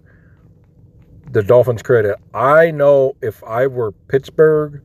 the 1.31 1.43
Dolphins 1.43 1.81
credit. 1.81 2.17
I 2.33 2.71
know 2.71 3.15
if 3.21 3.43
I 3.43 3.67
were 3.67 3.91
Pittsburgh, 3.91 4.81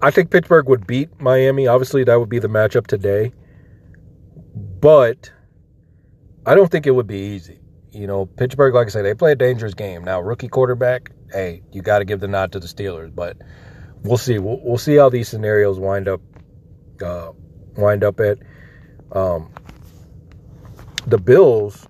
I 0.00 0.10
think 0.10 0.30
Pittsburgh 0.30 0.68
would 0.68 0.86
beat 0.86 1.20
Miami. 1.20 1.66
Obviously, 1.66 2.04
that 2.04 2.18
would 2.18 2.28
be 2.28 2.38
the 2.38 2.48
matchup 2.48 2.86
today. 2.86 3.32
But 4.54 5.32
I 6.44 6.54
don't 6.54 6.70
think 6.70 6.86
it 6.86 6.92
would 6.92 7.06
be 7.06 7.18
easy. 7.18 7.60
You 7.92 8.06
know, 8.06 8.26
Pittsburgh, 8.26 8.74
like 8.74 8.86
I 8.86 8.90
say, 8.90 9.02
they 9.02 9.14
play 9.14 9.32
a 9.32 9.36
dangerous 9.36 9.74
game. 9.74 10.04
Now, 10.04 10.20
rookie 10.20 10.48
quarterback, 10.48 11.10
hey, 11.32 11.62
you 11.72 11.82
got 11.82 11.98
to 11.98 12.04
give 12.04 12.20
the 12.20 12.28
nod 12.28 12.52
to 12.52 12.60
the 12.60 12.66
Steelers. 12.66 13.14
But 13.14 13.38
we'll 14.02 14.18
see. 14.18 14.38
We'll, 14.38 14.60
we'll 14.62 14.78
see 14.78 14.96
how 14.96 15.08
these 15.08 15.28
scenarios 15.28 15.78
wind 15.78 16.08
up. 16.08 16.20
Uh, 17.02 17.32
wind 17.76 18.04
up 18.04 18.20
at. 18.20 18.38
Um, 19.12 19.50
the 21.06 21.18
Bills, 21.18 21.86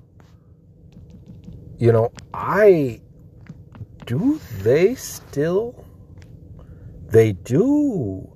you 1.78 1.92
know, 1.92 2.12
I 2.34 3.00
do 4.04 4.40
they 4.62 4.94
still 4.94 5.84
they 7.08 7.32
do. 7.32 8.32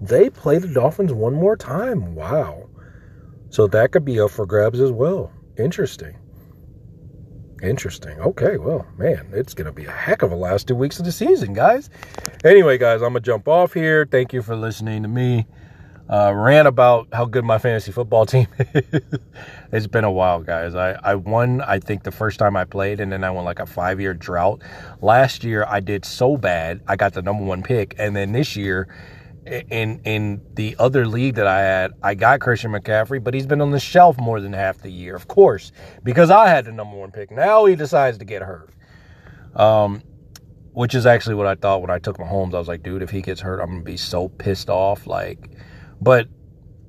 They 0.00 0.30
play 0.30 0.58
the 0.58 0.68
Dolphins 0.68 1.12
one 1.12 1.34
more 1.34 1.56
time. 1.56 2.14
Wow. 2.14 2.68
So 3.50 3.66
that 3.68 3.92
could 3.92 4.04
be 4.04 4.20
up 4.20 4.30
for 4.30 4.46
grabs 4.46 4.80
as 4.80 4.90
well. 4.90 5.32
Interesting. 5.56 6.16
Interesting. 7.62 8.18
Okay, 8.20 8.58
well, 8.58 8.86
man, 8.98 9.28
it's 9.32 9.54
going 9.54 9.66
to 9.66 9.72
be 9.72 9.84
a 9.86 9.90
heck 9.90 10.22
of 10.22 10.32
a 10.32 10.36
last 10.36 10.68
two 10.68 10.74
weeks 10.74 10.98
of 10.98 11.04
the 11.04 11.12
season, 11.12 11.54
guys. 11.54 11.88
Anyway, 12.44 12.76
guys, 12.76 13.00
I'm 13.00 13.12
going 13.12 13.14
to 13.14 13.20
jump 13.20 13.48
off 13.48 13.72
here. 13.72 14.06
Thank 14.10 14.32
you 14.32 14.42
for 14.42 14.56
listening 14.56 15.02
to 15.02 15.08
me 15.08 15.46
uh, 16.08 16.32
rant 16.34 16.68
about 16.68 17.08
how 17.12 17.24
good 17.24 17.44
my 17.44 17.58
fantasy 17.58 17.92
football 17.92 18.26
team 18.26 18.46
is. 18.74 19.02
it's 19.72 19.86
been 19.86 20.04
a 20.04 20.10
while, 20.10 20.40
guys. 20.40 20.74
I, 20.74 20.92
I 21.02 21.14
won, 21.14 21.60
I 21.62 21.78
think, 21.78 22.02
the 22.02 22.12
first 22.12 22.38
time 22.38 22.56
I 22.56 22.64
played, 22.64 23.00
and 23.00 23.10
then 23.10 23.24
I 23.24 23.30
went 23.30 23.44
like 23.44 23.60
a 23.60 23.66
five 23.66 24.00
year 24.00 24.14
drought. 24.14 24.62
Last 25.00 25.44
year, 25.44 25.64
I 25.68 25.80
did 25.80 26.04
so 26.04 26.36
bad, 26.36 26.82
I 26.86 26.96
got 26.96 27.14
the 27.14 27.22
number 27.22 27.44
one 27.44 27.62
pick. 27.62 27.94
And 27.98 28.14
then 28.14 28.32
this 28.32 28.56
year, 28.56 28.88
in 29.46 30.00
in 30.04 30.40
the 30.54 30.74
other 30.78 31.06
league 31.06 31.34
that 31.34 31.46
I 31.46 31.60
had, 31.60 31.92
I 32.02 32.14
got 32.14 32.40
Christian 32.40 32.72
McCaffrey, 32.72 33.22
but 33.22 33.34
he's 33.34 33.46
been 33.46 33.60
on 33.60 33.70
the 33.70 33.80
shelf 33.80 34.18
more 34.18 34.40
than 34.40 34.52
half 34.52 34.78
the 34.78 34.90
year, 34.90 35.14
of 35.14 35.28
course, 35.28 35.72
because 36.02 36.30
I 36.30 36.48
had 36.48 36.64
the 36.64 36.72
number 36.72 36.96
one 36.96 37.10
pick. 37.10 37.30
Now 37.30 37.66
he 37.66 37.76
decides 37.76 38.18
to 38.18 38.24
get 38.24 38.42
hurt. 38.42 38.70
Um, 39.54 40.02
which 40.72 40.94
is 40.94 41.06
actually 41.06 41.36
what 41.36 41.46
I 41.46 41.54
thought 41.54 41.80
when 41.82 41.90
I 41.90 42.00
took 42.00 42.18
Mahomes. 42.18 42.52
I 42.52 42.58
was 42.58 42.66
like, 42.66 42.82
dude, 42.82 43.00
if 43.00 43.10
he 43.10 43.22
gets 43.22 43.40
hurt, 43.40 43.60
I'm 43.60 43.70
gonna 43.70 43.82
be 43.82 43.96
so 43.96 44.28
pissed 44.28 44.68
off. 44.68 45.06
Like, 45.06 45.50
but 46.04 46.28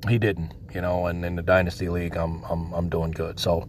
he 0.07 0.19
didn't, 0.19 0.53
you 0.73 0.81
know. 0.81 1.07
And 1.07 1.23
in 1.25 1.35
the 1.35 1.41
dynasty 1.41 1.89
league, 1.89 2.15
I'm 2.15 2.43
I'm 2.43 2.71
I'm 2.73 2.89
doing 2.89 3.11
good. 3.11 3.39
So 3.39 3.67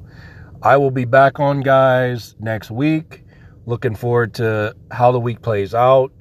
I 0.63 0.77
will 0.77 0.91
be 0.91 1.05
back 1.05 1.41
on, 1.41 1.61
guys, 1.61 2.35
next 2.41 2.71
week. 2.71 3.23
Looking 3.65 3.95
forward 3.95 4.35
to 4.35 4.75
how 4.91 5.13
the 5.13 5.21
week 5.21 5.41
plays 5.41 5.75
out. 5.75 6.13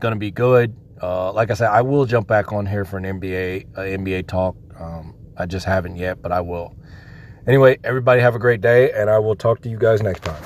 Gonna 0.00 0.16
be 0.16 0.30
good. 0.30 0.76
Uh, 1.02 1.32
like 1.32 1.50
I 1.50 1.54
said, 1.54 1.70
I 1.70 1.82
will 1.82 2.06
jump 2.06 2.28
back 2.28 2.52
on 2.52 2.66
here 2.66 2.84
for 2.84 2.98
an 2.98 3.04
NBA 3.04 3.66
uh, 3.76 3.80
NBA 3.80 4.28
talk. 4.28 4.56
Um, 4.78 5.14
I 5.36 5.46
just 5.46 5.66
haven't 5.66 5.96
yet, 5.96 6.22
but 6.22 6.32
I 6.32 6.40
will. 6.40 6.76
Anyway, 7.46 7.78
everybody 7.82 8.20
have 8.20 8.34
a 8.34 8.38
great 8.38 8.60
day, 8.60 8.92
and 8.92 9.08
I 9.08 9.18
will 9.18 9.36
talk 9.36 9.62
to 9.62 9.68
you 9.68 9.78
guys 9.78 10.02
next 10.02 10.22
time. 10.22 10.42